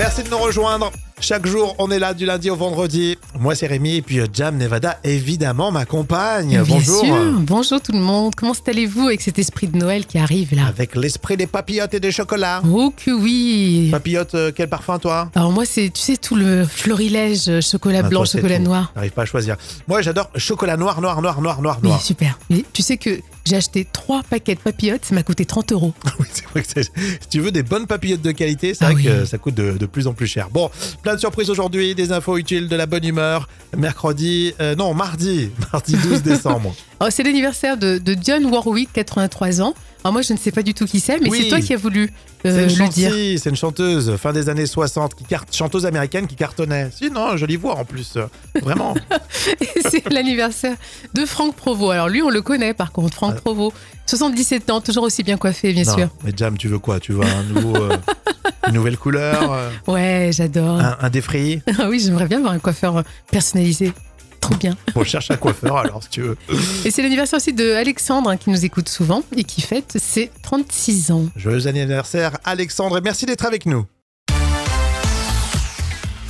Merci 0.00 0.22
de 0.22 0.30
nous 0.30 0.38
rejoindre. 0.38 0.90
Chaque 1.20 1.46
jour, 1.46 1.74
on 1.78 1.90
est 1.90 1.98
là 1.98 2.14
du 2.14 2.24
lundi 2.24 2.48
au 2.48 2.56
vendredi. 2.56 3.18
Moi, 3.38 3.54
c'est 3.54 3.66
Rémi 3.66 3.96
et 3.96 4.00
puis 4.00 4.18
euh, 4.18 4.26
Jam 4.32 4.56
Nevada, 4.56 4.98
évidemment, 5.04 5.70
m'accompagne. 5.70 6.48
Bien 6.48 6.62
Bonjour. 6.62 7.04
sûr. 7.04 7.32
Bonjour 7.40 7.82
tout 7.82 7.92
le 7.92 7.98
monde. 7.98 8.34
Comment 8.34 8.54
allez-vous 8.66 9.08
avec 9.08 9.20
cet 9.20 9.38
esprit 9.38 9.66
de 9.68 9.76
Noël 9.76 10.06
qui 10.06 10.16
arrive 10.16 10.54
là? 10.54 10.64
Avec 10.68 10.96
l'esprit 10.96 11.36
des 11.36 11.46
papillotes 11.46 11.92
et 11.92 12.00
des 12.00 12.12
chocolats. 12.12 12.62
Oh 12.66 12.94
que 12.96 13.10
oui 13.10 13.88
Papillotes, 13.92 14.34
euh, 14.34 14.52
quel 14.56 14.70
parfum, 14.70 14.98
toi? 14.98 15.30
Alors 15.34 15.52
moi 15.52 15.66
c'est, 15.66 15.90
tu 15.90 16.00
sais, 16.00 16.16
tout 16.16 16.34
le 16.36 16.64
florilège, 16.64 17.50
euh, 17.50 17.60
chocolat 17.60 18.00
Ah, 18.02 18.08
blanc, 18.08 18.20
toi, 18.24 18.40
chocolat 18.40 18.58
noir. 18.58 18.92
T'arrives 18.94 19.12
pas 19.12 19.22
à 19.22 19.26
choisir. 19.26 19.56
Moi, 19.86 20.00
j'adore 20.00 20.30
chocolat 20.36 20.78
noir, 20.78 21.02
noir, 21.02 21.20
noir, 21.20 21.42
noir, 21.42 21.60
noir, 21.60 21.78
Oui, 21.82 21.88
noir. 21.90 22.00
super. 22.00 22.38
Et 22.48 22.64
tu 22.72 22.80
sais 22.80 22.96
que 22.96 23.20
j'ai 23.46 23.56
acheté 23.56 23.86
trois 23.90 24.22
paquets 24.22 24.54
de 24.54 24.60
papillotes, 24.60 25.04
ça 25.04 25.14
m'a 25.14 25.22
coûté 25.22 25.44
30 25.44 25.72
euros. 25.72 25.92
Oui, 26.18 26.26
c'est 26.32 26.44
vrai 26.46 26.62
que 26.62 26.82
si 26.82 27.28
tu 27.30 27.40
veux 27.40 27.50
des 27.50 27.62
bonnes 27.62 27.86
papillotes 27.86 28.22
de 28.22 28.32
qualité, 28.32 28.74
c'est 28.74 28.84
Ah 28.84 28.92
vrai 28.92 28.96
oui. 28.96 29.04
que 29.04 29.24
ça 29.24 29.38
coûte 29.38 29.54
de, 29.54 29.72
de 29.78 29.86
plus 29.86 30.06
en 30.06 30.12
plus 30.12 30.26
cher. 30.26 30.48
Bon, 30.50 30.70
plein 31.02 31.14
de 31.14 31.20
surprises 31.20 31.50
aujourd'hui, 31.50 31.94
des 31.94 32.12
infos 32.12 32.36
utiles, 32.36 32.68
de 32.68 32.76
la 32.76 32.86
bonne 32.86 33.04
humeur. 33.04 33.48
Mercredi, 33.76 34.52
euh, 34.60 34.74
non, 34.74 34.94
mardi, 34.94 35.50
mardi 35.72 35.94
12 35.96 36.22
décembre. 36.22 36.74
Alors, 37.00 37.12
c'est 37.12 37.22
l'anniversaire 37.22 37.76
de, 37.76 37.98
de 37.98 38.14
Dionne 38.14 38.46
Warwick, 38.46 38.90
83 38.92 39.62
ans. 39.62 39.74
Alors 40.02 40.12
moi 40.14 40.22
je 40.22 40.32
ne 40.32 40.38
sais 40.38 40.50
pas 40.50 40.62
du 40.62 40.72
tout 40.74 40.86
qui 40.86 40.98
c'est, 40.98 41.20
mais 41.20 41.28
Oui. 41.28 41.40
c'est 41.42 41.48
toi 41.48 41.60
qui 41.60 41.74
as 41.74 41.76
voulu 41.76 42.10
euh, 42.46 42.66
le 42.66 42.88
dire. 42.88 43.12
c'est 43.38 43.50
une 43.50 43.56
chanteuse 43.56 44.16
fin 44.16 44.32
des 44.32 44.48
années 44.48 44.64
60, 44.64 45.14
qui 45.14 45.24
carte, 45.24 45.54
chanteuse 45.54 45.84
américaine 45.84 46.26
qui 46.26 46.36
cartonnait. 46.36 46.88
Si, 46.96 47.10
non, 47.10 47.36
jolie 47.36 47.56
voix 47.56 47.74
en 47.76 47.84
plus. 47.84 48.16
Vraiment. 48.62 48.94
c'est 49.90 50.10
l'anniversaire 50.10 50.76
de 51.12 51.26
Franck 51.26 51.54
Provost. 51.54 51.92
Alors 51.92 52.08
lui 52.08 52.22
on 52.22 52.30
le 52.30 52.40
connaît 52.40 52.72
par 52.72 52.92
contre, 52.92 53.14
Franck 53.14 53.34
Ah. 53.36 53.40
Provost. 53.40 53.76
77 54.06 54.70
ans, 54.70 54.80
toujours 54.80 55.04
aussi 55.04 55.22
bien 55.22 55.36
coiffé 55.36 55.72
bien 55.72 55.84
Non, 55.84 55.94
sûr. 55.94 56.08
Mais 56.24 56.32
Jam, 56.36 56.56
tu 56.56 56.66
veux 56.68 56.78
quoi? 56.78 56.98
Tu 56.98 57.12
veux 57.12 57.22
un 57.24 57.42
nouveau, 57.44 57.76
euh, 57.76 57.96
une 58.68 58.74
nouvelle 58.74 58.96
couleur 58.96 59.52
euh, 59.52 59.70
Ouais, 59.86 60.30
j'adore. 60.32 60.80
un, 60.80 60.96
un 61.00 61.10
défrayer 61.10 61.62
Ah 61.78 61.84
oui, 61.88 62.00
j'aimerais 62.00 62.26
bien 62.26 62.38
avoir 62.38 62.52
un 62.54 62.58
coiffeur 62.58 63.04
personnalisé. 63.30 63.92
Trop 64.40 64.54
bien. 64.54 64.76
On 64.94 65.04
cherche 65.04 65.30
un 65.30 65.36
coiffeur 65.36 65.76
alors 65.76 66.02
si 66.02 66.08
tu 66.08 66.22
veux. 66.22 66.36
Et 66.84 66.90
c'est 66.90 67.02
l'anniversaire 67.02 67.36
aussi 67.36 67.52
de 67.52 67.72
Alexandre 67.72 68.30
hein, 68.30 68.36
qui 68.36 68.50
nous 68.50 68.64
écoute 68.64 68.88
souvent 68.88 69.22
et 69.36 69.44
qui 69.44 69.60
fête 69.60 69.98
ses 69.98 70.30
36 70.42 71.10
ans. 71.10 71.26
Joyeux 71.36 71.66
anniversaire 71.66 72.38
Alexandre 72.44 72.98
et 72.98 73.00
merci 73.00 73.26
d'être 73.26 73.44
avec 73.44 73.66
nous. 73.66 73.84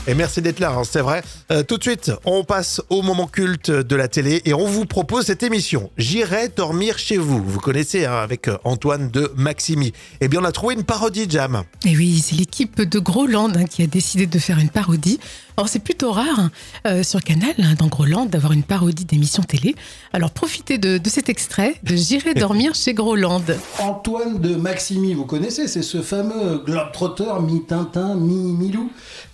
Et 0.06 0.14
merci 0.14 0.40
d'être 0.40 0.60
là, 0.60 0.72
hein, 0.72 0.82
c'est 0.84 1.02
vrai. 1.02 1.22
Euh, 1.52 1.62
tout 1.62 1.76
de 1.76 1.82
suite, 1.82 2.10
on 2.24 2.42
passe 2.42 2.80
au 2.88 3.02
moment 3.02 3.26
culte 3.26 3.70
de 3.70 3.96
la 3.96 4.08
télé 4.08 4.40
et 4.46 4.54
on 4.54 4.64
vous 4.64 4.86
propose 4.86 5.26
cette 5.26 5.42
émission. 5.42 5.90
J'irai 5.98 6.48
dormir 6.48 6.98
chez 6.98 7.18
vous. 7.18 7.44
Vous 7.44 7.60
connaissez 7.60 8.06
hein, 8.06 8.16
avec 8.16 8.48
euh, 8.48 8.56
Antoine 8.64 9.10
de 9.10 9.30
Maximi. 9.36 9.92
Eh 10.22 10.28
bien, 10.28 10.40
on 10.40 10.44
a 10.44 10.52
trouvé 10.52 10.74
une 10.74 10.84
parodie, 10.84 11.26
Jam. 11.28 11.64
Et 11.84 11.94
oui, 11.96 12.18
c'est 12.24 12.34
l'équipe 12.34 12.80
de 12.80 12.98
Groland 12.98 13.52
hein, 13.54 13.66
qui 13.66 13.82
a 13.82 13.86
décidé 13.86 14.26
de 14.26 14.38
faire 14.38 14.58
une 14.58 14.70
parodie. 14.70 15.20
Alors 15.60 15.68
c'est 15.68 15.80
plutôt 15.80 16.12
rare 16.12 16.38
hein, 16.38 16.50
euh, 16.86 17.02
sur 17.02 17.20
Canal, 17.20 17.52
hein, 17.58 17.74
dans 17.78 17.88
Groland, 17.88 18.24
d'avoir 18.24 18.52
une 18.52 18.62
parodie 18.62 19.04
d'émission 19.04 19.42
télé. 19.42 19.74
Alors 20.14 20.30
profitez 20.30 20.78
de, 20.78 20.96
de 20.96 21.08
cet 21.10 21.28
extrait 21.28 21.74
de 21.82 21.96
J'irai 21.96 22.32
dormir 22.32 22.74
chez 22.74 22.94
Groland. 22.94 23.44
Antoine 23.78 24.40
de 24.40 24.54
Maximi, 24.54 25.12
vous 25.12 25.26
connaissez, 25.26 25.68
c'est 25.68 25.82
ce 25.82 26.00
fameux 26.00 26.62
globetrotter 26.64 27.42
mi-Tintin, 27.42 28.14
mi-Milou, 28.14 28.90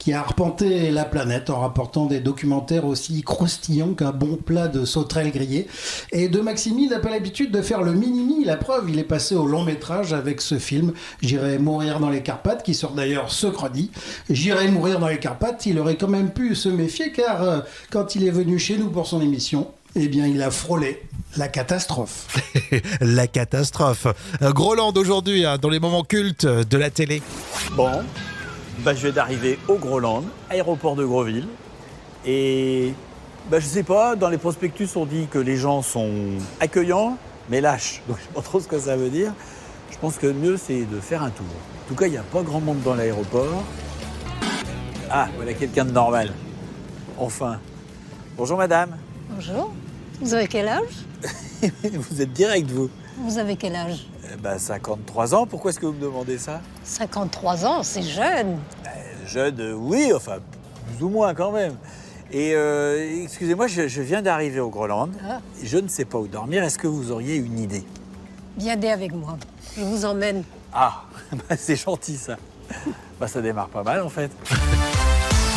qui 0.07 0.13
a 0.13 0.21
arpenté 0.21 0.93
la 0.93 1.05
planète 1.05 1.51
en 1.51 1.59
rapportant 1.59 2.07
des 2.07 2.21
documentaires 2.21 2.85
aussi 2.85 3.23
croustillants 3.23 3.93
qu'un 3.95 4.13
bon 4.13 4.37
plat 4.37 4.69
de 4.69 4.85
sauterelles 4.85 5.33
grillées. 5.33 5.67
Et 6.13 6.29
de 6.29 6.41
Maximi, 6.41 6.85
il 6.85 6.91
n'a 6.91 7.01
pas 7.01 7.11
l'habitude 7.11 7.51
de 7.51 7.61
faire 7.61 7.83
le 7.83 7.93
mini-mi, 7.93 8.45
la 8.45 8.57
preuve, 8.57 8.89
il 8.89 9.01
est 9.01 9.03
passé 9.03 9.35
au 9.35 9.47
long 9.47 9.65
métrage 9.65 10.13
avec 10.13 10.43
ce 10.43 10.61
film 10.61 10.93
J'irai 11.23 11.59
mourir 11.59 11.99
dans 11.99 12.09
les 12.09 12.23
Carpates, 12.23 12.63
qui 12.63 12.73
sort 12.73 12.93
d'ailleurs 12.93 13.33
ce 13.33 13.49
credi. 13.49 13.91
J'irai 14.31 14.69
mourir 14.69 15.01
dans 15.01 15.09
les 15.09 15.19
Carpates, 15.19 15.67
il 15.67 15.77
aurait 15.81 15.97
quand 15.97 16.07
même 16.07 16.31
pu 16.31 16.55
se 16.55 16.69
méfier, 16.69 17.11
car 17.11 17.43
euh, 17.43 17.59
quand 17.91 18.15
il 18.15 18.29
est 18.29 18.31
venu 18.31 18.61
chez 18.61 18.79
nous 18.79 18.91
pour 18.91 19.09
son 19.09 19.21
émission, 19.21 19.67
eh 19.97 20.07
bien, 20.07 20.29
il 20.29 20.41
a 20.41 20.53
frôlé 20.53 21.03
la 21.37 21.49
catastrophe. 21.49 22.29
la 23.01 23.27
catastrophe. 23.27 24.07
Euh, 24.41 24.53
Groland 24.53 24.93
aujourd'hui, 24.93 25.45
hein, 25.45 25.59
dans 25.61 25.69
les 25.69 25.81
moments 25.81 26.05
cultes 26.05 26.47
de 26.47 26.77
la 26.77 26.91
télé. 26.91 27.23
Bon, 27.73 27.91
bah, 28.79 28.95
je 28.95 29.03
viens 29.03 29.13
d'arriver 29.13 29.59
au 29.69 29.77
Groland, 29.77 30.25
aéroport 30.51 30.97
de 30.97 31.05
Groville. 31.05 31.49
Et 32.25 32.93
bah, 33.51 33.61
je 33.61 33.67
sais 33.67 33.83
pas, 33.83 34.17
dans 34.17 34.29
les 34.29 34.39
prospectus, 34.39 34.89
on 34.97 35.07
dit 35.07 35.27
que 35.31 35.39
les 35.39 35.57
gens 35.57 35.83
sont 35.83 36.13
accueillants, 36.61 37.17
mais 37.49 37.61
lâches. 37.61 38.03
Donc 38.09 38.19
je 38.19 38.23
sais 38.23 38.35
pas 38.35 38.43
trop 38.43 38.61
ce 38.61 38.69
que 38.69 38.79
ça 38.79 38.97
veut 38.97 39.11
dire. 39.11 39.33
Je 39.91 39.99
pense 39.99 40.19
que 40.19 40.27
le 40.27 40.35
mieux, 40.35 40.57
c'est 40.57 40.85
de 40.85 41.01
faire 41.01 41.23
un 41.23 41.31
tour. 41.31 41.47
En 41.47 41.89
tout 41.89 41.95
cas, 41.95 42.07
il 42.07 42.13
n'y 42.13 42.19
a 42.19 42.23
pas 42.23 42.43
grand 42.43 42.61
monde 42.61 42.83
dans 42.83 42.95
l'aéroport. 42.95 43.65
Ah, 45.11 45.29
voilà 45.37 45.55
quelqu'un 45.55 45.85
de 45.85 45.93
normal. 45.93 46.33
Enfin. 47.19 47.61
Bonjour 48.37 48.59
madame. 48.59 48.99
Bonjour. 49.31 49.73
Vous 50.21 50.35
avez 50.35 50.47
quel 50.47 50.69
âge? 50.69 51.07
Vous 51.83 52.21
êtes 52.21 52.33
direct, 52.33 52.71
vous 52.71 52.91
Vous 53.19 53.39
avez 53.39 53.57
quel 53.57 53.75
âge? 53.75 54.07
Ben, 54.37 54.59
53 54.59 55.35
ans, 55.35 55.47
pourquoi 55.47 55.71
est-ce 55.71 55.81
que 55.81 55.87
vous 55.87 55.93
me 55.93 56.01
demandez 56.01 56.39
ça? 56.39 56.61
53 56.85 57.67
ans, 57.67 57.83
c'est 57.83 58.03
jeune. 58.03 58.59
Jeune, 59.27 59.61
euh, 59.61 59.73
oui, 59.75 60.13
enfin, 60.15 60.37
plus 60.87 61.05
ou 61.05 61.09
moins 61.09 61.35
quand 61.35 61.53
même. 61.53 61.75
Et 62.31 62.53
euh, 62.55 63.23
excusez-moi, 63.23 63.67
je, 63.67 63.89
je 63.89 64.03
viens 64.03 64.23
d'arriver 64.23 64.61
au 64.61 64.69
Groland. 64.71 65.11
Ah. 65.29 65.41
Je 65.63 65.79
ne 65.79 65.89
sais 65.89 66.05
pas 66.05 66.19
où 66.19 66.27
dormir. 66.27 66.65
Est-ce 66.65 66.79
que 66.79 66.87
vous 66.89 67.11
auriez 67.11 67.37
une 67.37 67.59
idée? 67.59 67.85
Viendez 68.57 68.89
avec 68.89 69.13
moi. 69.13 69.37
Je 69.77 69.83
vous 69.83 70.05
emmène. 70.05 70.43
Ah, 70.73 71.03
bah, 71.33 71.57
c'est 71.57 71.77
gentil 71.77 72.17
ça. 72.17 72.37
Bah, 73.21 73.29
ça 73.29 73.41
démarre 73.41 73.69
pas 73.69 73.83
mal 73.83 74.03
en 74.03 74.09
fait. 74.09 74.31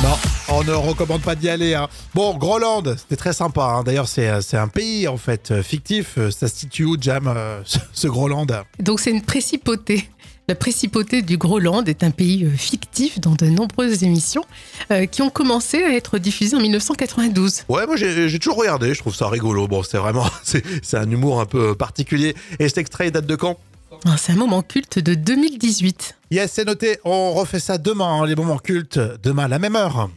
Non, 0.04 0.16
on 0.52 0.64
ne 0.64 0.72
recommande 0.74 1.22
pas 1.22 1.36
d'y 1.36 1.50
aller. 1.50 1.74
hein. 1.74 1.88
Bon, 2.14 2.36
Groland, 2.38 2.84
c'était 2.98 3.16
très 3.16 3.34
sympa. 3.34 3.64
hein. 3.64 3.84
D'ailleurs, 3.84 4.08
c'est 4.08 4.30
euh, 4.30 4.42
c'est 4.42 4.58
un 4.58 4.68
pays 4.68 5.08
en 5.08 5.18
fait 5.18 5.52
euh, 5.52 5.64
fictif. 5.64 6.16
Euh, 6.18 6.32
Ça 6.32 6.48
se 6.48 6.56
situe 6.58 6.86
où, 6.86 6.98
Jam, 7.00 7.28
euh, 7.28 7.62
ce- 7.66 7.78
ce 7.94 8.08
Groland 8.08 8.48
Donc 8.80 9.00
c'est 9.00 9.12
une 9.12 9.22
précipauté. 9.22 10.10
La 10.48 10.56
précipauté 10.56 11.22
du 11.22 11.38
Groland 11.38 11.84
est 11.86 12.04
un 12.04 12.10
pays 12.10 12.50
fictif 12.58 13.20
dans 13.20 13.36
de 13.36 13.46
nombreuses 13.46 14.04
émissions 14.04 14.44
euh, 14.92 15.06
qui 15.06 15.22
ont 15.22 15.30
commencé 15.30 15.84
à 15.84 15.94
être 15.94 16.18
diffusées 16.18 16.58
en 16.58 16.60
1992. 16.60 17.66
Ouais, 17.70 17.86
moi 17.86 17.96
j'ai 17.98 18.40
toujours 18.40 18.58
regardé. 18.58 18.96
Je 18.96 19.00
trouve 19.00 19.14
ça 19.14 19.28
rigolo. 19.30 19.68
Bon, 19.68 19.84
c'est 19.84 20.00
vraiment, 20.00 20.26
c'est 20.44 20.98
un 20.98 21.10
humour 21.10 21.40
un 21.40 21.46
peu 21.46 21.76
particulier. 21.76 22.34
Et 22.58 22.68
cet 22.68 22.80
extrait 22.80 23.12
date 23.12 23.28
de 23.28 23.36
quand? 23.36 23.58
Ah, 24.06 24.18
C'est 24.18 24.32
un 24.32 24.38
moment 24.38 24.64
culte 24.64 24.98
de 24.98 25.14
2018. 25.14 26.16
Yes, 26.32 26.52
c'est 26.54 26.66
noté. 26.66 26.98
On 27.06 27.34
refait 27.34 27.60
ça 27.60 27.78
demain, 27.78 28.22
hein, 28.22 28.26
les 28.26 28.36
moments 28.36 28.58
cultes, 28.58 29.00
demain 29.22 29.44
à 29.44 29.48
la 29.50 29.60
même 29.60 29.76
heure. 29.76 30.10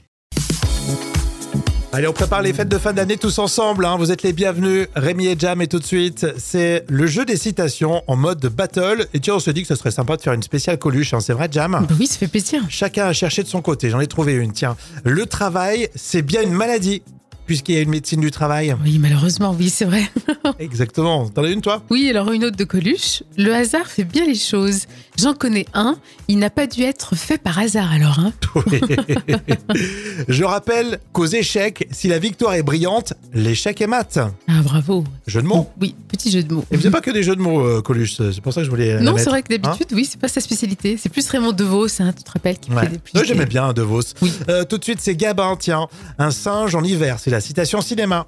Allez, 1.94 2.08
on 2.08 2.12
prépare 2.14 2.40
les 2.40 2.54
fêtes 2.54 2.70
de 2.70 2.78
fin 2.78 2.94
d'année 2.94 3.18
tous 3.18 3.38
ensemble. 3.38 3.84
hein. 3.84 3.96
Vous 3.98 4.10
êtes 4.10 4.22
les 4.22 4.32
bienvenus. 4.32 4.86
Rémi 4.96 5.26
et 5.26 5.36
Jam, 5.38 5.60
et 5.60 5.66
tout 5.66 5.78
de 5.78 5.84
suite, 5.84 6.26
c'est 6.38 6.86
le 6.88 7.06
jeu 7.06 7.26
des 7.26 7.36
citations 7.36 8.02
en 8.06 8.16
mode 8.16 8.40
battle. 8.46 9.06
Et 9.12 9.20
tiens, 9.20 9.34
on 9.34 9.40
se 9.40 9.50
dit 9.50 9.60
que 9.60 9.68
ce 9.68 9.74
serait 9.74 9.90
sympa 9.90 10.16
de 10.16 10.22
faire 10.22 10.32
une 10.32 10.42
spéciale 10.42 10.78
Coluche. 10.78 11.12
hein. 11.12 11.20
C'est 11.20 11.34
vrai, 11.34 11.48
Jam? 11.52 11.72
Bah 11.86 11.94
oui, 12.00 12.06
ça 12.06 12.16
fait 12.16 12.28
plaisir. 12.28 12.62
Chacun 12.70 13.04
a 13.06 13.12
cherché 13.12 13.42
de 13.42 13.48
son 13.48 13.60
côté. 13.60 13.90
J'en 13.90 14.00
ai 14.00 14.06
trouvé 14.06 14.32
une. 14.32 14.52
Tiens, 14.52 14.74
le 15.04 15.26
travail, 15.26 15.90
c'est 15.94 16.22
bien 16.22 16.40
une 16.40 16.54
maladie, 16.54 17.02
puisqu'il 17.44 17.74
y 17.74 17.78
a 17.78 17.82
une 17.82 17.90
médecine 17.90 18.22
du 18.22 18.30
travail. 18.30 18.74
Oui, 18.82 18.98
malheureusement, 18.98 19.54
oui, 19.58 19.68
c'est 19.68 19.84
vrai. 19.84 20.04
Exactement. 20.58 21.28
T'en 21.28 21.44
as 21.44 21.50
une, 21.50 21.60
toi? 21.60 21.82
Oui, 21.90 22.08
alors 22.08 22.32
une 22.32 22.44
autre 22.46 22.56
de 22.56 22.64
Coluche. 22.64 23.22
Le 23.36 23.52
hasard 23.52 23.86
fait 23.86 24.04
bien 24.04 24.24
les 24.24 24.34
choses. 24.34 24.86
J'en 25.22 25.34
connais 25.34 25.66
un. 25.74 25.96
Il 26.28 26.38
n'a 26.38 26.50
pas 26.50 26.66
dû 26.66 26.82
être 26.82 27.14
fait 27.14 27.38
par 27.38 27.58
hasard 27.58 27.92
alors. 27.92 28.18
Hein. 28.18 28.32
Oui. 28.66 28.80
Je 30.28 30.44
rappelle 30.44 30.98
qu'aux 31.12 31.26
échecs, 31.26 31.86
si 31.90 32.08
la 32.08 32.18
victoire 32.18 32.54
est 32.54 32.62
brillante, 32.62 33.14
l'échec 33.32 33.80
est 33.80 33.86
mat. 33.86 34.18
Ah, 34.48 34.60
bravo. 34.62 35.04
Jeu 35.26 35.42
de 35.42 35.46
mots. 35.46 35.70
Oui, 35.80 35.94
petit 36.08 36.30
jeu 36.30 36.42
de 36.42 36.52
mots. 36.52 36.64
Et 36.70 36.76
vous 36.76 36.82
n'avez 36.82 36.92
pas 36.92 37.00
que 37.00 37.10
des 37.10 37.22
jeux 37.22 37.36
de 37.36 37.40
mots, 37.40 37.60
euh, 37.60 37.80
Coluche. 37.82 38.16
C'est 38.16 38.40
pour 38.40 38.52
ça 38.52 38.60
que 38.60 38.64
je 38.66 38.70
voulais. 38.70 38.94
la 38.94 39.00
Non, 39.00 39.16
c'est 39.16 39.30
vrai 39.30 39.42
que 39.42 39.48
d'habitude, 39.56 39.88
oui, 39.92 40.04
c'est 40.04 40.20
pas 40.20 40.28
sa 40.28 40.40
spécialité. 40.40 40.96
C'est 40.96 41.08
plus 41.08 41.26
Raymond 41.28 41.52
DeVos, 41.52 42.00
hein, 42.00 42.12
tu 42.16 42.22
te 42.22 42.30
rappelles, 42.30 42.58
qui 42.58 42.70
Ouais. 42.72 42.82
fait 42.82 42.88
des 42.90 42.98
plus 42.98 43.18
Ouais, 43.18 43.24
J'aimais 43.26 43.46
bien 43.46 43.72
De 43.72 43.82
Vos. 43.82 44.00
Oui. 44.20 44.32
Euh, 44.48 44.64
tout 44.64 44.78
de 44.78 44.84
suite, 44.84 44.98
c'est 45.00 45.14
Gabin, 45.16 45.56
tiens. 45.58 45.88
Un 46.18 46.30
singe 46.30 46.74
en 46.74 46.82
hiver, 46.84 47.18
c'est 47.18 47.30
la 47.30 47.40
citation 47.40 47.80
cinéma. 47.80 48.26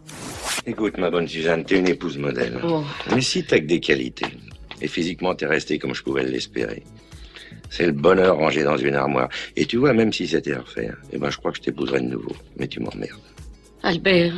Écoute, 0.67 0.97
ma 0.99 1.11
bonne 1.11 1.29
Suzanne, 1.29 1.65
t'es 1.65 1.79
une 1.79 1.89
épouse 1.89 2.17
modèle. 2.19 2.59
Mais 3.15 3.21
si 3.21 3.45
t'as 3.45 3.59
que 3.59 3.67
des 3.67 3.81
qualités, 3.81 4.27
et 4.81 4.89
physiquement 4.89 5.35
t'es 5.35 5.47
restée 5.47 5.79
comme 5.79 5.95
je 5.95 6.03
pouvais 6.03 6.25
l'espérer, 6.25 6.83
c'est 7.71 7.87
le 7.87 7.93
bonheur 7.93 8.37
rangé 8.37 8.63
dans 8.63 8.77
une 8.77 8.95
armoire. 8.95 9.29
Et 9.57 9.67
tu 9.67 9.77
vois, 9.79 9.93
même 9.93 10.13
si 10.13 10.27
c'était 10.29 10.55
à 10.55 10.61
refaire, 10.61 10.97
eh 11.13 11.19
ben 11.19 11.31
je 11.31 11.39
crois 11.39 11.51
que 11.51 11.59
je 11.59 11.63
t'épouserais 11.63 12.01
de 12.01 12.07
nouveau. 12.07 12.33
Mais 12.59 12.69
tu 12.69 12.81
m'emmerdes. 12.81 13.21
Albert, 13.83 14.35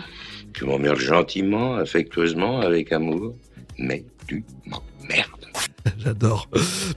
Tu 0.55 0.65
m'emmerdes 0.65 0.99
gentiment, 0.99 1.75
affectueusement, 1.77 2.61
avec 2.61 2.93
amour, 2.93 3.35
mais 3.79 4.05
tu 4.27 4.43
m'emmerdes. 4.67 5.47
J'adore. 5.99 6.49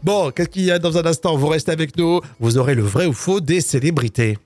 Bon, 0.04 0.32
qu'est-ce 0.32 0.50
qu'il 0.50 0.64
y 0.64 0.72
a 0.72 0.80
dans 0.80 0.98
un 0.98 1.06
instant? 1.06 1.36
Vous 1.36 1.48
restez 1.48 1.72
avec 1.72 1.98
nous. 1.98 2.22
Vous 2.40 2.58
aurez 2.58 2.74
le 2.74 2.82
vrai 2.84 3.06
ou 3.06 3.14
faux 3.14 3.40
des 3.42 3.62
célébrités. 3.62 4.38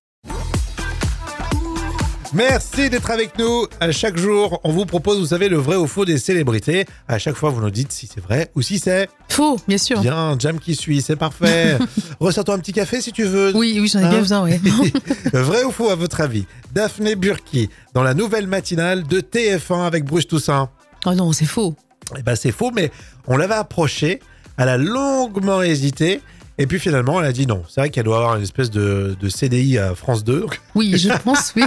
Merci 2.34 2.90
d'être 2.90 3.12
avec 3.12 3.38
nous. 3.38 3.68
À 3.80 3.92
chaque 3.92 4.18
jour, 4.18 4.60
on 4.64 4.72
vous 4.72 4.86
propose, 4.86 5.20
vous 5.20 5.28
savez, 5.28 5.50
le 5.50 5.58
vrai 5.58 5.76
ou 5.76 5.86
faux 5.86 6.04
des 6.04 6.18
célébrités. 6.18 6.86
À 7.08 7.20
chaque 7.20 7.36
fois, 7.36 7.52
vous 7.52 7.62
nous 7.62 7.70
dites 7.70 7.92
si 7.92 8.08
c'est 8.12 8.22
vrai 8.22 8.50
ou 8.56 8.64
si 8.64 8.80
c'est 8.80 9.08
Faux, 9.30 9.60
bien 9.68 9.78
sûr. 9.78 10.00
bien. 10.02 10.36
Jam 10.40 10.60
qui 10.60 10.74
suit, 10.74 11.04
c'est 11.04 11.16
parfait. 11.16 11.78
Ressors-toi 12.20 12.56
un 12.56 12.60
petit 12.60 12.74
café 12.74 13.02
si 13.02 13.12
tu 13.12 13.24
veux. 13.26 13.52
Oui, 13.56 13.78
oui, 13.80 13.88
j'en 13.88 14.00
ai 14.00 14.04
Hein 14.06 14.10
bien 14.10 14.20
besoin, 14.20 14.44
ouais. 14.44 14.60
Vrai 15.34 15.64
ou 15.64 15.72
faux 15.72 15.90
à 15.92 15.96
votre 15.96 16.22
avis? 16.22 16.46
Daphné 16.74 17.16
Burki 17.16 17.70
dans 17.94 18.02
la 18.04 18.16
nouvelle 18.16 18.48
matinale 18.48 19.04
de 19.04 19.20
TF1 19.22 19.86
avec 19.86 20.04
Bruce 20.04 20.28
Toussaint. 20.28 20.70
oh 21.06 21.14
non, 21.14 21.32
c'est 21.34 21.46
faux. 21.46 21.76
Eh 22.18 22.24
ben 22.24 22.36
c'est 22.36 22.52
faux, 22.52 22.72
mais 22.74 22.92
on 23.28 23.38
l'avait 23.38 23.54
approchée. 23.54 24.20
Elle 24.58 24.70
a 24.70 24.78
longuement 24.78 25.62
hésité. 25.62 26.20
Et 26.64 26.66
puis 26.66 26.80
finalement, 26.80 27.20
elle 27.20 27.26
a 27.26 27.34
dit 27.34 27.46
non. 27.46 27.62
C'est 27.68 27.82
vrai 27.82 27.90
qu'elle 27.90 28.06
doit 28.06 28.16
avoir 28.20 28.38
une 28.38 28.42
espèce 28.44 28.72
de, 28.72 29.18
de 29.20 29.28
CDI 29.28 29.78
à 29.80 29.96
France 29.96 30.24
2. 30.24 30.40
Donc, 30.40 30.62
Oui, 30.76 30.98
je 30.98 31.10
pense, 31.26 31.52
oui. 31.58 31.64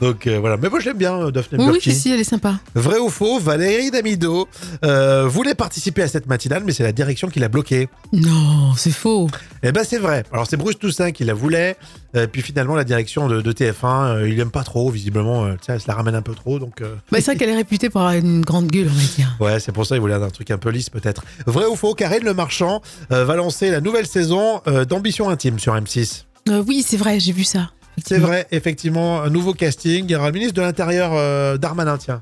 donc, 0.00 0.26
euh, 0.26 0.40
voilà. 0.40 0.56
Mais 0.56 0.68
moi, 0.68 0.80
je 0.80 0.86
l'aime 0.86 0.98
bien, 0.98 1.14
euh, 1.26 1.30
Daphné 1.30 1.58
Oui, 1.60 1.66
Burki. 1.66 1.92
si, 1.92 2.10
elle 2.10 2.18
est 2.18 2.24
sympa. 2.24 2.58
Vrai 2.74 2.98
ou 2.98 3.08
faux 3.08 3.38
Valérie 3.38 3.92
Damido 3.92 4.48
euh, 4.84 5.28
voulait 5.28 5.54
participer 5.54 6.02
à 6.02 6.08
cette 6.08 6.26
matinale, 6.26 6.64
mais 6.66 6.72
c'est 6.72 6.82
la 6.82 6.90
direction 6.90 7.28
qui 7.28 7.38
l'a 7.38 7.46
bloquée. 7.48 7.88
Non, 8.12 8.72
c'est 8.76 8.90
faux. 8.90 9.30
Eh 9.62 9.70
ben 9.70 9.84
c'est 9.84 9.98
vrai. 9.98 10.24
Alors 10.32 10.46
c'est 10.48 10.56
Bruce 10.56 10.78
Toussaint 10.80 11.12
qui 11.12 11.22
la 11.22 11.34
voulait. 11.34 11.76
Euh, 12.16 12.26
puis 12.26 12.42
finalement, 12.42 12.74
la 12.74 12.84
direction 12.84 13.28
de, 13.28 13.40
de 13.40 13.52
TF1, 13.52 13.84
euh, 13.84 14.28
il 14.28 14.38
aime 14.40 14.50
pas 14.50 14.64
trop. 14.64 14.90
Visiblement, 14.90 15.44
euh, 15.44 15.54
sais, 15.64 15.72
elle 15.74 15.80
se 15.80 15.86
la 15.88 15.94
ramène 15.94 16.14
un 16.14 16.22
peu 16.22 16.34
trop. 16.34 16.58
Donc 16.58 16.80
euh, 16.80 16.94
Bah, 17.12 17.18
c'est 17.20 17.26
vrai 17.32 17.36
qu'elle 17.36 17.50
est 17.50 17.56
réputée 17.56 17.88
pour 17.90 18.00
avoir 18.00 18.14
une 18.14 18.40
grande 18.40 18.66
gueule, 18.68 18.88
on 18.90 18.94
va 18.98 19.06
dire. 19.16 19.36
ouais, 19.40 19.60
c'est 19.60 19.72
pour 19.72 19.86
ça 19.86 19.94
qu'il 19.94 20.00
voulait 20.02 20.14
un 20.14 20.28
truc 20.30 20.50
un 20.50 20.58
peu 20.58 20.70
lisse 20.70 20.90
peut-être. 20.90 21.22
Vrai 21.46 21.66
ou 21.66 21.76
faux 21.76 21.94
Karine 21.94 22.24
Le 22.24 22.34
Marchand 22.34 22.82
euh, 23.12 23.24
va 23.24 23.36
lancer 23.36 23.70
la 23.70 23.80
nouvelle 23.80 24.06
saison 24.06 24.60
euh, 24.66 24.84
d'Ambition 24.84 25.28
Intime 25.30 25.58
sur 25.58 25.74
M6. 25.74 26.24
Euh, 26.48 26.62
oui, 26.66 26.84
c'est 26.86 26.96
vrai, 26.96 27.20
j'ai 27.20 27.32
vu 27.32 27.44
ça. 27.44 27.70
C'est 28.04 28.18
vrai, 28.18 28.46
effectivement, 28.50 29.20
un 29.22 29.28
nouveau 29.30 29.52
casting. 29.52 30.04
Il 30.06 30.10
y 30.10 30.16
aura 30.16 30.28
le 30.28 30.32
ministre 30.32 30.54
de 30.54 30.62
l'Intérieur 30.62 31.10
euh, 31.12 31.58
Darmanin, 31.58 31.98
tiens, 31.98 32.20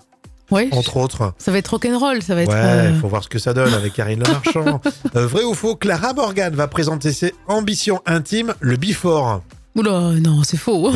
Ouais, 0.50 0.68
entre 0.72 0.96
autres. 0.96 1.34
ça 1.38 1.52
va 1.52 1.58
être 1.58 1.68
rock'n'roll, 1.68 2.22
ça 2.22 2.34
va 2.34 2.42
être. 2.42 2.48
Ouais, 2.50 2.56
euh, 2.56 2.98
faut 3.00 3.06
voir 3.08 3.22
ce 3.22 3.28
que 3.28 3.38
ça 3.38 3.52
donne 3.54 3.72
avec 3.74 3.92
Karine 3.92 4.20
Le 4.24 4.32
Marchand. 4.32 4.80
Euh, 5.14 5.26
vrai 5.26 5.44
ou 5.44 5.54
faux 5.54 5.76
Clara 5.76 6.14
Morgan 6.14 6.54
va 6.54 6.66
présenter 6.68 7.12
ses 7.12 7.32
ambitions 7.46 8.00
intimes, 8.06 8.54
le 8.60 8.76
Before. 8.76 9.42
Oula, 9.78 10.14
non, 10.20 10.42
c'est 10.42 10.56
faux. 10.56 10.90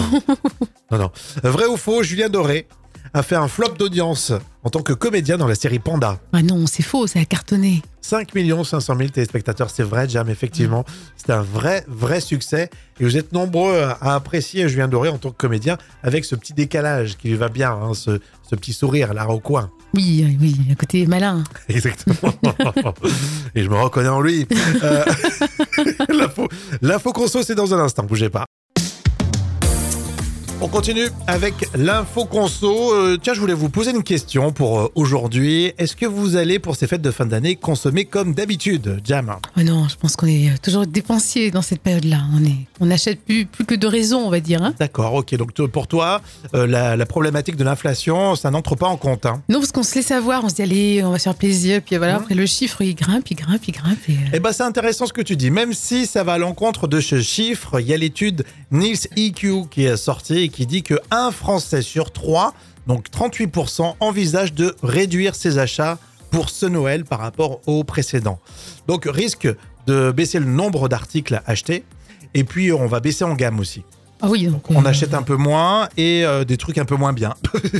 Non, 0.90 0.98
non. 0.98 1.10
Vrai 1.44 1.66
ou 1.66 1.76
faux 1.76 2.02
Julien 2.02 2.28
Doré 2.28 2.66
a 3.14 3.22
fait 3.22 3.36
un 3.36 3.46
flop 3.46 3.74
d'audience 3.78 4.32
en 4.64 4.70
tant 4.70 4.82
que 4.82 4.92
comédien 4.92 5.38
dans 5.38 5.46
la 5.46 5.54
série 5.54 5.78
Panda. 5.78 6.18
Ah 6.32 6.42
non, 6.42 6.66
c'est 6.66 6.82
faux, 6.82 7.06
ça 7.06 7.20
a 7.20 7.24
cartonné. 7.24 7.80
5 8.00 8.30
500 8.64 8.96
000 8.96 9.10
téléspectateurs, 9.10 9.70
c'est 9.70 9.84
vrai, 9.84 10.08
Jam, 10.08 10.28
effectivement. 10.28 10.84
C'est 11.16 11.30
un 11.30 11.42
vrai, 11.42 11.84
vrai 11.86 12.20
succès. 12.20 12.70
Et 12.98 13.04
vous 13.04 13.16
êtes 13.16 13.32
nombreux 13.32 13.82
à 14.00 14.16
apprécier 14.16 14.68
Julien 14.68 14.88
Doré 14.88 15.10
en 15.10 15.18
tant 15.18 15.30
que 15.30 15.36
comédien 15.36 15.78
avec 16.02 16.24
ce 16.24 16.34
petit 16.34 16.52
décalage 16.52 17.16
qui 17.16 17.28
lui 17.28 17.36
va 17.36 17.48
bien, 17.48 17.70
hein, 17.70 17.94
ce, 17.94 18.18
ce 18.42 18.56
petit 18.56 18.72
sourire 18.72 19.14
là 19.14 19.28
au 19.28 19.38
coin. 19.38 19.70
Oui, 19.94 20.36
oui, 20.40 20.56
à 20.72 20.74
côté 20.74 21.06
malin. 21.06 21.44
Exactement. 21.68 22.34
Et 23.54 23.62
je 23.62 23.68
me 23.68 23.76
reconnais 23.76 24.08
en 24.08 24.20
lui. 24.20 24.48
Euh, 24.82 25.04
L'info, 26.08 26.48
l'info 26.80 27.12
conso, 27.12 27.42
c'est 27.44 27.54
dans 27.54 27.72
un 27.74 27.78
instant, 27.78 28.02
bougez 28.02 28.28
pas. 28.28 28.44
On 30.64 30.68
continue 30.68 31.08
avec 31.26 31.54
l'info 31.74 32.24
conso. 32.24 32.94
Euh, 32.94 33.18
tiens, 33.20 33.34
je 33.34 33.40
voulais 33.40 33.52
vous 33.52 33.68
poser 33.68 33.90
une 33.90 34.04
question 34.04 34.52
pour 34.52 34.78
euh, 34.80 34.88
aujourd'hui. 34.94 35.72
Est-ce 35.76 35.96
que 35.96 36.06
vous 36.06 36.36
allez, 36.36 36.60
pour 36.60 36.76
ces 36.76 36.86
fêtes 36.86 37.02
de 37.02 37.10
fin 37.10 37.26
d'année, 37.26 37.56
consommer 37.56 38.04
comme 38.04 38.32
d'habitude, 38.32 39.00
Jam? 39.04 39.34
Oh 39.58 39.62
non, 39.62 39.88
je 39.88 39.96
pense 39.96 40.14
qu'on 40.14 40.28
est 40.28 40.50
euh, 40.50 40.54
toujours 40.62 40.86
dépensier 40.86 41.50
dans 41.50 41.62
cette 41.62 41.80
période-là. 41.80 42.20
On 42.32 42.44
est, 42.44 42.54
on 42.78 42.86
n'achète 42.86 43.20
plus, 43.24 43.44
plus 43.44 43.64
que 43.64 43.74
de 43.74 43.86
raison, 43.88 44.18
on 44.24 44.30
va 44.30 44.38
dire. 44.38 44.62
hein. 44.62 44.72
D'accord, 44.78 45.14
ok. 45.14 45.34
Donc 45.34 45.52
pour 45.66 45.88
toi, 45.88 46.20
euh, 46.54 46.68
la, 46.68 46.96
la 46.96 47.06
problématique 47.06 47.56
de 47.56 47.64
l'inflation, 47.64 48.36
ça 48.36 48.52
n'entre 48.52 48.76
pas 48.76 48.86
en 48.86 48.96
compte. 48.96 49.26
hein. 49.26 49.42
Non, 49.48 49.58
parce 49.58 49.72
qu'on 49.72 49.82
se 49.82 49.96
laisse 49.96 50.12
avoir, 50.12 50.44
on 50.44 50.48
se 50.48 50.54
dit 50.54 50.62
allez, 50.62 51.02
on 51.04 51.10
va 51.10 51.18
se 51.18 51.24
faire 51.24 51.34
plaisir, 51.34 51.80
puis 51.84 51.96
voilà, 51.96 52.12
Mmh. 52.12 52.22
après 52.22 52.34
le 52.36 52.46
chiffre 52.46 52.82
il 52.82 52.94
grimpe, 52.94 53.28
il 53.30 53.34
grimpe, 53.36 53.62
il 53.66 53.72
grimpe. 53.72 53.98
Et, 54.08 54.14
Eh 54.34 54.38
ben, 54.38 54.52
c'est 54.52 54.62
intéressant 54.62 55.06
ce 55.06 55.12
que 55.12 55.22
tu 55.22 55.34
dis. 55.34 55.50
Même 55.50 55.72
si 55.72 56.06
ça 56.06 56.22
va 56.22 56.34
à 56.34 56.38
l'encontre 56.38 56.86
de 56.86 57.00
ce 57.00 57.20
chiffre, 57.20 57.80
il 57.80 57.88
y 57.88 57.92
a 57.94 57.96
l'étude 57.96 58.44
Niels 58.70 58.96
EQ 59.16 59.64
qui 59.70 59.84
est 59.86 59.96
sortie 59.96 60.50
qui 60.52 60.66
dit 60.66 60.82
que 60.82 60.94
un 61.10 61.30
Français 61.30 61.82
sur 61.82 62.12
trois, 62.12 62.54
donc 62.86 63.08
38%, 63.10 63.94
envisage 64.00 64.54
de 64.54 64.76
réduire 64.82 65.34
ses 65.34 65.58
achats 65.58 65.98
pour 66.30 66.50
ce 66.50 66.66
Noël 66.66 67.04
par 67.04 67.18
rapport 67.18 67.60
au 67.66 67.84
précédent. 67.84 68.38
Donc, 68.86 69.04
risque 69.06 69.48
de 69.86 70.12
baisser 70.12 70.38
le 70.38 70.46
nombre 70.46 70.88
d'articles 70.88 71.42
achetés. 71.46 71.84
Et 72.34 72.44
puis, 72.44 72.72
on 72.72 72.86
va 72.86 73.00
baisser 73.00 73.24
en 73.24 73.34
gamme 73.34 73.60
aussi. 73.60 73.82
Ah 74.24 74.28
oui, 74.30 74.46
donc. 74.46 74.70
On 74.70 74.84
achète 74.84 75.14
un 75.14 75.22
peu 75.22 75.34
moins 75.34 75.88
et 75.96 76.24
euh, 76.24 76.44
des 76.44 76.56
trucs 76.56 76.78
un 76.78 76.84
peu 76.84 76.94
moins 76.94 77.12
bien. 77.12 77.34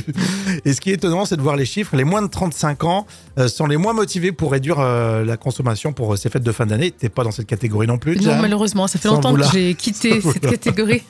et 0.65 0.73
ce 0.73 0.81
qui 0.81 0.91
est 0.91 0.95
étonnant, 0.95 1.23
c'est 1.25 1.37
de 1.37 1.41
voir 1.41 1.55
les 1.55 1.63
chiffres. 1.65 1.95
Les 1.95 2.03
moins 2.03 2.21
de 2.21 2.27
35 2.27 2.83
ans 2.83 3.07
euh, 3.39 3.47
sont 3.47 3.65
les 3.65 3.77
moins 3.77 3.93
motivés 3.93 4.33
pour 4.33 4.51
réduire 4.51 4.81
euh, 4.81 5.23
la 5.23 5.37
consommation 5.37 5.93
pour 5.93 6.17
ces 6.17 6.29
fêtes 6.29 6.43
de 6.43 6.51
fin 6.51 6.65
d'année. 6.65 6.91
T'es 6.91 7.07
pas 7.07 7.23
dans 7.23 7.31
cette 7.31 7.47
catégorie 7.47 7.87
non 7.87 7.97
plus, 7.97 8.19
Non, 8.19 8.35
malheureusement, 8.41 8.87
ça 8.87 8.99
fait 8.99 9.07
Sans 9.07 9.15
longtemps 9.15 9.33
que 9.35 9.43
j'ai 9.53 9.73
quitté 9.73 10.19
Sans 10.19 10.33
cette 10.33 10.49
catégorie. 10.49 11.03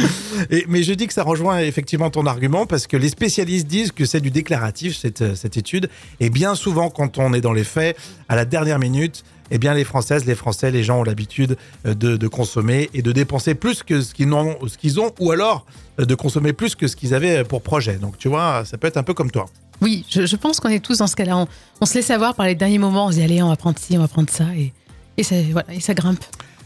Et- 0.50 0.66
mais 0.68 0.82
je 0.82 0.92
dis 0.92 1.06
que 1.06 1.12
ça 1.12 1.22
rejoint 1.22 1.60
effectivement 1.60 2.10
ton 2.10 2.26
argument 2.26 2.66
parce 2.66 2.88
que 2.88 2.96
les 2.96 3.10
spécialistes 3.10 3.68
disent 3.68 3.92
que 3.92 4.04
c'est 4.04 4.20
du 4.20 4.32
déclaratif, 4.32 4.96
cette, 4.96 5.36
cette 5.36 5.56
étude. 5.56 5.88
Et 6.18 6.30
bien 6.30 6.56
souvent, 6.56 6.90
quand 6.90 7.16
on 7.18 7.32
est 7.32 7.40
dans 7.40 7.52
les 7.52 7.64
faits, 7.64 7.96
à 8.28 8.34
la 8.34 8.44
dernière 8.44 8.80
minute, 8.80 9.22
eh 9.50 9.58
bien 9.58 9.74
les 9.74 9.84
Françaises, 9.84 10.24
les 10.24 10.34
Français, 10.34 10.70
les 10.70 10.84
gens 10.84 11.00
ont 11.00 11.04
l'habitude 11.04 11.56
euh, 11.86 11.94
de, 11.94 12.16
de 12.16 12.28
consommer 12.28 12.90
et 12.94 13.02
de 13.02 13.12
dépenser 13.12 13.54
plus 13.54 13.82
que 13.82 14.00
ce 14.02 14.14
qu'ils 14.14 14.28
ce 14.28 14.78
qu'ils 14.78 15.00
ont, 15.00 15.12
ou 15.20 15.30
alors 15.32 15.66
euh, 15.98 16.04
de 16.04 16.14
consommer 16.14 16.52
plus 16.52 16.74
que 16.74 16.86
ce 16.86 16.96
qu'ils 16.96 17.14
avaient 17.14 17.44
pour 17.44 17.62
projet. 17.62 17.96
Donc 17.96 18.18
tu 18.18 18.28
vois, 18.28 18.64
ça 18.64 18.78
peut 18.78 18.86
être 18.86 18.96
un 18.96 19.02
peu 19.02 19.14
comme 19.14 19.30
toi. 19.30 19.46
Oui, 19.80 20.04
je, 20.10 20.26
je 20.26 20.36
pense 20.36 20.60
qu'on 20.60 20.68
est 20.68 20.80
tous 20.80 20.98
dans 20.98 21.06
ce 21.06 21.16
cas-là. 21.16 21.36
On, 21.36 21.48
on 21.80 21.86
se 21.86 21.94
laisse 21.94 22.10
avoir 22.10 22.34
par 22.34 22.46
les 22.46 22.54
derniers 22.54 22.78
moments, 22.78 23.06
on 23.06 23.10
se 23.10 23.16
dit 23.16 23.22
allez, 23.22 23.42
on 23.42 23.48
va 23.48 23.56
prendre 23.56 23.78
ci, 23.78 23.96
on 23.96 24.00
va 24.00 24.08
prendre 24.08 24.30
ça, 24.30 24.44
et, 24.56 24.72
et, 25.16 25.22
ça, 25.22 25.36
voilà, 25.52 25.72
et 25.72 25.80
ça 25.80 25.94
grimpe. 25.94 26.22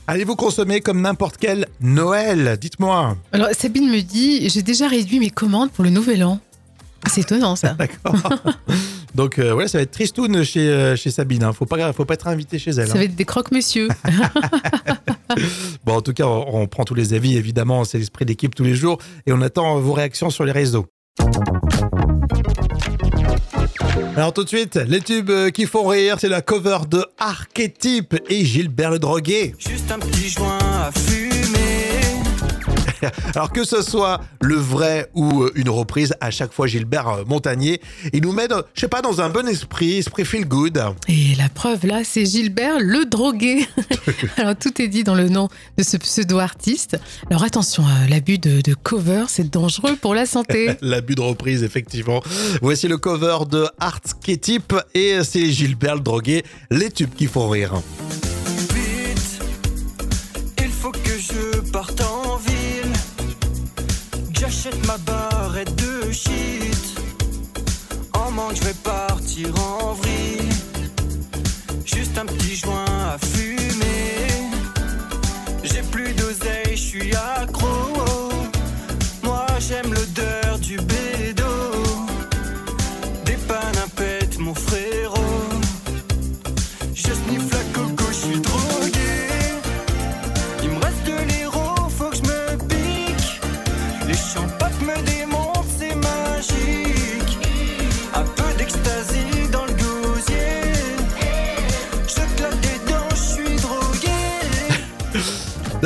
Allez-vous 0.06 0.36
consommer 0.36 0.81
comme 0.81 1.00
n'importe 1.00 1.36
quel 1.38 1.66
Noël? 1.81 2.58
Dites-moi. 2.60 3.16
Alors 3.32 3.48
Sabine 3.52 3.88
me 3.90 4.02
dit 4.02 4.50
j'ai 4.50 4.62
déjà 4.62 4.86
réduit 4.86 5.19
mes 5.19 5.31
commandes 5.31 5.70
pour 5.70 5.82
le 5.82 5.90
nouvel 5.90 6.25
an. 6.25 6.40
C'est 7.10 7.22
étonnant 7.22 7.56
ça. 7.56 7.74
D'accord. 7.78 8.16
Donc 9.14 9.38
euh, 9.38 9.54
ouais, 9.54 9.68
ça 9.68 9.78
va 9.78 9.82
être 9.82 9.92
tristoun 9.92 10.42
chez, 10.42 10.68
euh, 10.68 10.96
chez 10.96 11.10
Sabine. 11.10 11.44
Hein. 11.44 11.52
Faut 11.52 11.66
pas, 11.66 11.92
faut 11.92 12.04
pas 12.04 12.14
être 12.14 12.26
invité 12.26 12.58
chez 12.58 12.70
elle. 12.70 12.88
Ça 12.88 12.94
hein. 12.94 12.98
va 12.98 13.04
être 13.04 13.14
des 13.14 13.24
croque-monsieur. 13.24 13.88
Bon, 15.84 15.94
en 15.96 16.00
tout 16.00 16.12
cas, 16.12 16.26
on, 16.26 16.62
on 16.62 16.66
prend 16.68 16.84
tous 16.84 16.94
les 16.94 17.12
avis, 17.12 17.36
évidemment, 17.36 17.84
c'est 17.84 17.98
l'esprit 17.98 18.24
d'équipe 18.24 18.54
tous 18.54 18.62
les 18.62 18.74
jours, 18.74 18.98
et 19.26 19.32
on 19.32 19.40
attend 19.40 19.80
vos 19.80 19.92
réactions 19.92 20.30
sur 20.30 20.44
les 20.44 20.52
réseaux. 20.52 20.86
Alors 24.16 24.32
tout 24.32 24.44
de 24.44 24.48
suite, 24.48 24.76
les 24.76 25.00
tubes 25.00 25.30
euh, 25.30 25.50
qui 25.50 25.66
font 25.66 25.88
rire, 25.88 26.18
c'est 26.20 26.28
la 26.28 26.40
cover 26.40 26.78
de 26.88 27.04
Archétype 27.18 28.14
et 28.28 28.44
Gilbert 28.44 28.92
le 28.92 29.00
Drogué. 29.00 29.56
Juste 29.58 29.90
un 29.90 29.98
petit 29.98 30.28
joint 30.28 30.58
à 30.58 30.92
Alors 33.34 33.53
que 33.53 33.65
ce 33.65 33.82
soit 33.82 34.20
le 34.41 34.56
vrai 34.56 35.08
ou 35.15 35.43
euh, 35.43 35.53
une 35.55 35.69
reprise, 35.70 36.15
à 36.20 36.31
chaque 36.31 36.53
fois 36.53 36.67
Gilbert 36.67 37.08
euh, 37.08 37.25
Montagnier, 37.27 37.81
il 38.13 38.23
nous 38.23 38.32
met, 38.32 38.49
dans- 38.49 38.63
je 38.75 38.81
sais 38.82 38.89
pas, 38.89 39.03
dans 39.03 39.20
un 39.20 39.29
bon 39.31 39.46
esprit, 39.49 39.99
esprit 39.99 40.25
feel 40.25 40.46
good. 40.46 40.82
Et 41.08 41.34
la 41.37 41.49
preuve 41.49 41.87
là, 41.87 42.03
c'est 42.05 42.25
Gilbert 42.27 42.79
le 42.81 43.05
drogué. 43.05 43.67
Alors 44.37 44.55
tout 44.56 44.81
est 44.81 44.89
dit 44.89 45.05
dans 45.05 45.15
le 45.15 45.29
nom 45.29 45.49
de 45.79 45.82
ce 45.82 45.96
pseudo-artiste. 45.96 46.99
Alors 47.31 47.43
attention, 47.44 47.84
euh, 47.84 48.06
l'abus 48.08 48.39
de, 48.39 48.61
de 48.61 48.75
cover, 48.75 49.25
c'est 49.29 49.51
dangereux 49.51 49.96
pour 49.96 50.15
la 50.15 50.27
santé. 50.27 50.70
L'abus 50.81 51.15
de 51.15 51.20
reprise, 51.23 51.63
effectivement. 51.63 52.23
Voici 52.63 52.89
le 52.89 52.99
cover 52.99 53.39
de 53.51 53.67
Archétype 53.79 54.75
et 54.94 55.19
c'est 55.25 55.51
Gilbert 55.51 55.94
le 55.96 56.01
Drogué, 56.01 56.44
les 56.70 56.91
tubes 56.91 57.15
qui 57.15 57.27
font 57.27 57.49
rire. 57.49 57.75
Je 68.53 68.63
vais 68.63 68.74
partir 68.74 69.48
en 69.58 69.93
vrille. 69.94 70.48
Juste 71.84 72.19
un 72.19 72.27
petit 72.27 72.56
joint 72.56 72.94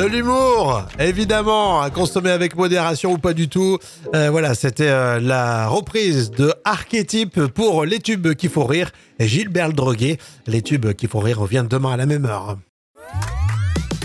l'humour, 0.09 0.83
évidemment, 0.99 1.81
à 1.81 1.89
consommer 1.89 2.31
avec 2.31 2.55
modération 2.55 3.13
ou 3.13 3.17
pas 3.17 3.33
du 3.33 3.47
tout. 3.47 3.77
Euh, 4.15 4.29
voilà, 4.29 4.55
c'était 4.55 4.89
euh, 4.89 5.19
la 5.19 5.67
reprise 5.67 6.31
de 6.31 6.53
Archétype 6.65 7.45
pour 7.47 7.85
les 7.85 7.99
tubes 7.99 8.33
qui 8.33 8.49
font 8.49 8.65
rire. 8.65 8.91
Gilbert 9.19 9.73
Droguet, 9.73 10.17
les 10.47 10.61
tubes 10.61 10.93
qui 10.93 11.07
font 11.07 11.19
rire 11.19 11.39
reviennent 11.39 11.67
demain 11.67 11.93
à 11.93 11.97
la 11.97 12.05
même 12.05 12.25
heure. 12.25 12.57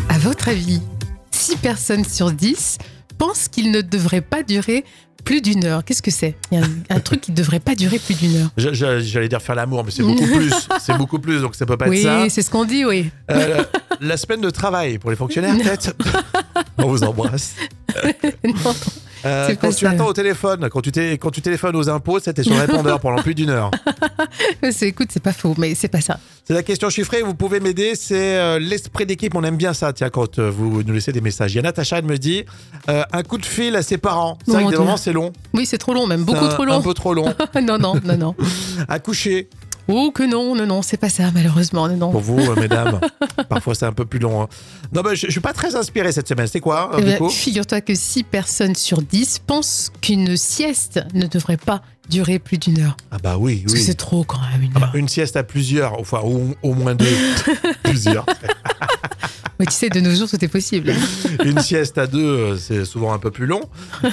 À 0.08 0.18
votre 0.18 0.48
avis, 0.48 0.82
6 1.30 1.56
personnes 1.56 2.04
sur 2.04 2.30
10 2.30 2.78
pensent 3.18 3.48
qu'il 3.48 3.70
ne 3.70 3.80
devrait 3.80 4.20
pas 4.20 4.42
durer 4.42 4.84
plus 5.24 5.40
d'une 5.40 5.64
heure. 5.64 5.84
Qu'est-ce 5.84 6.02
que 6.02 6.10
c'est? 6.10 6.36
Il 6.52 6.58
y 6.58 6.62
a 6.62 6.64
un, 6.64 6.96
un 6.96 7.00
truc 7.00 7.20
qui 7.22 7.30
ne 7.32 7.36
devrait 7.36 7.60
pas 7.60 7.74
durer 7.74 7.98
plus 7.98 8.14
d'une 8.18 8.36
heure. 8.36 8.50
J'allais 8.56 9.28
dire 9.28 9.40
faire 9.42 9.54
l'amour, 9.54 9.82
mais 9.84 9.90
c'est 9.90 10.02
beaucoup 10.02 10.26
plus. 10.36 10.52
C'est 10.80 10.96
beaucoup 10.96 11.18
plus, 11.18 11.40
donc 11.40 11.54
ça 11.54 11.66
peut 11.66 11.76
pas 11.76 11.86
être 11.86 11.90
Oui, 11.90 12.02
ça. 12.02 12.26
c'est 12.28 12.42
ce 12.42 12.50
qu'on 12.50 12.64
dit, 12.64 12.84
oui. 12.84 13.10
Euh, 13.30 13.64
la 14.00 14.16
semaine 14.16 14.40
de 14.40 14.50
travail 14.50 14.98
pour 14.98 15.10
les 15.10 15.16
fonctionnaires, 15.16 15.56
peut-être? 15.56 15.94
On 16.78 16.86
vous 16.88 17.02
embrasse. 17.04 17.54
Non. 18.44 18.74
Euh, 19.24 19.54
quand 19.60 19.74
tu 19.74 19.86
attends 19.86 20.06
au 20.06 20.12
téléphone, 20.12 20.68
quand 20.70 20.80
tu, 20.80 20.90
quand 21.18 21.30
tu 21.30 21.40
téléphones 21.40 21.76
aux 21.76 21.88
impôts, 21.88 22.18
c'était 22.20 22.42
sur 22.42 22.56
répondeur 22.56 23.00
pendant 23.00 23.22
plus 23.22 23.34
d'une 23.34 23.50
heure. 23.50 23.70
C'est, 24.70 24.88
écoute, 24.88 25.08
c'est 25.12 25.22
pas 25.22 25.32
faux, 25.32 25.54
mais 25.58 25.74
c'est 25.74 25.88
pas 25.88 26.00
ça. 26.00 26.18
C'est 26.44 26.54
la 26.54 26.62
question 26.62 26.88
chiffrée, 26.90 27.22
vous 27.22 27.34
pouvez 27.34 27.60
m'aider, 27.60 27.94
c'est 27.94 28.36
euh, 28.38 28.58
l'esprit 28.58 29.06
d'équipe, 29.06 29.34
on 29.34 29.44
aime 29.44 29.56
bien 29.56 29.72
ça, 29.72 29.92
tiens, 29.92 30.10
quand 30.10 30.38
euh, 30.38 30.50
vous 30.50 30.82
nous 30.82 30.92
laissez 30.92 31.12
des 31.12 31.20
messages. 31.20 31.52
Il 31.52 31.56
y 31.56 31.58
a 31.58 31.62
Natacha, 31.62 31.98
elle 31.98 32.04
me 32.04 32.18
dit, 32.18 32.44
euh, 32.88 33.02
un 33.12 33.22
coup 33.22 33.38
de 33.38 33.46
fil 33.46 33.76
à 33.76 33.82
ses 33.82 33.98
parents. 33.98 34.38
C'est 34.46 34.52
vrai 34.52 34.64
que 34.64 34.70
des 34.70 34.76
moments, 34.76 34.96
c'est 34.96 35.12
long. 35.12 35.32
Oui, 35.54 35.64
c'est 35.66 35.78
trop 35.78 35.94
long, 35.94 36.06
même 36.06 36.24
beaucoup 36.24 36.44
un- 36.44 36.48
trop 36.48 36.62
Un 36.64 36.66
long. 36.66 36.82
peu 36.82 36.94
trop 36.94 37.14
long. 37.14 37.26
non, 37.62 37.78
non, 37.78 37.94
non, 38.04 38.16
non. 38.16 38.34
Accoucher, 38.88 39.48
Oh 39.88 40.10
que 40.12 40.22
non, 40.22 40.54
non, 40.54 40.66
non, 40.66 40.82
c'est 40.82 40.96
pas 40.96 41.08
ça, 41.10 41.24
malheureusement, 41.34 41.88
non, 41.88 41.96
non. 41.96 42.10
pour 42.10 42.20
vous, 42.22 42.38
euh, 42.40 42.56
mesdames. 42.58 43.00
Parfois, 43.48 43.74
c'est 43.74 43.84
un 43.86 43.92
peu 43.92 44.04
plus 44.06 44.18
long. 44.18 44.42
hein. 44.42 44.48
Non, 44.92 45.02
mais 45.04 45.14
je, 45.14 45.26
je 45.26 45.30
suis 45.32 45.40
pas 45.40 45.52
très 45.52 45.76
inspiré 45.76 46.10
cette 46.12 46.26
semaine. 46.28 46.46
C'est 46.46 46.60
quoi, 46.60 46.90
euh, 46.94 46.96
Eh 46.98 47.02
ben, 47.02 47.12
du 47.12 47.18
coup 47.18 47.28
Figure-toi 47.28 47.80
que 47.82 47.94
6 47.94 48.22
personnes 48.24 48.74
sur 48.74 49.02
10 49.02 49.40
pensent 49.46 49.90
qu'une 50.00 50.36
sieste 50.36 51.00
ne 51.12 51.26
devrait 51.26 51.58
pas 51.58 51.82
durer 52.08 52.38
plus 52.38 52.58
d'une 52.58 52.80
heure. 52.80 52.96
Ah 53.10 53.16
bah 53.22 53.36
oui, 53.38 53.60
Parce 53.62 53.74
que 53.74 53.78
oui. 53.78 53.84
c'est 53.84 53.94
trop 53.94 54.24
quand 54.24 54.40
même, 54.52 54.62
une 54.62 54.70
Ah 54.74 54.80
bah, 54.80 54.86
heure. 54.88 54.94
une 54.96 55.08
sieste 55.08 55.36
à 55.36 55.42
plusieurs, 55.42 55.98
enfin 56.00 56.20
au, 56.24 56.54
au 56.62 56.74
moins 56.74 56.94
deux, 56.94 57.06
plusieurs. 57.82 58.26
Mais 59.60 59.66
tu 59.66 59.72
sais, 59.72 59.88
de 59.88 60.00
nos 60.00 60.12
jours, 60.12 60.28
tout 60.28 60.44
est 60.44 60.48
possible. 60.48 60.92
Une 61.44 61.60
sieste 61.60 61.96
à 61.96 62.08
deux, 62.08 62.18
euh, 62.24 62.56
c'est 62.56 62.84
souvent 62.84 63.12
un 63.12 63.20
peu 63.20 63.30
plus 63.30 63.46
long, 63.46 63.60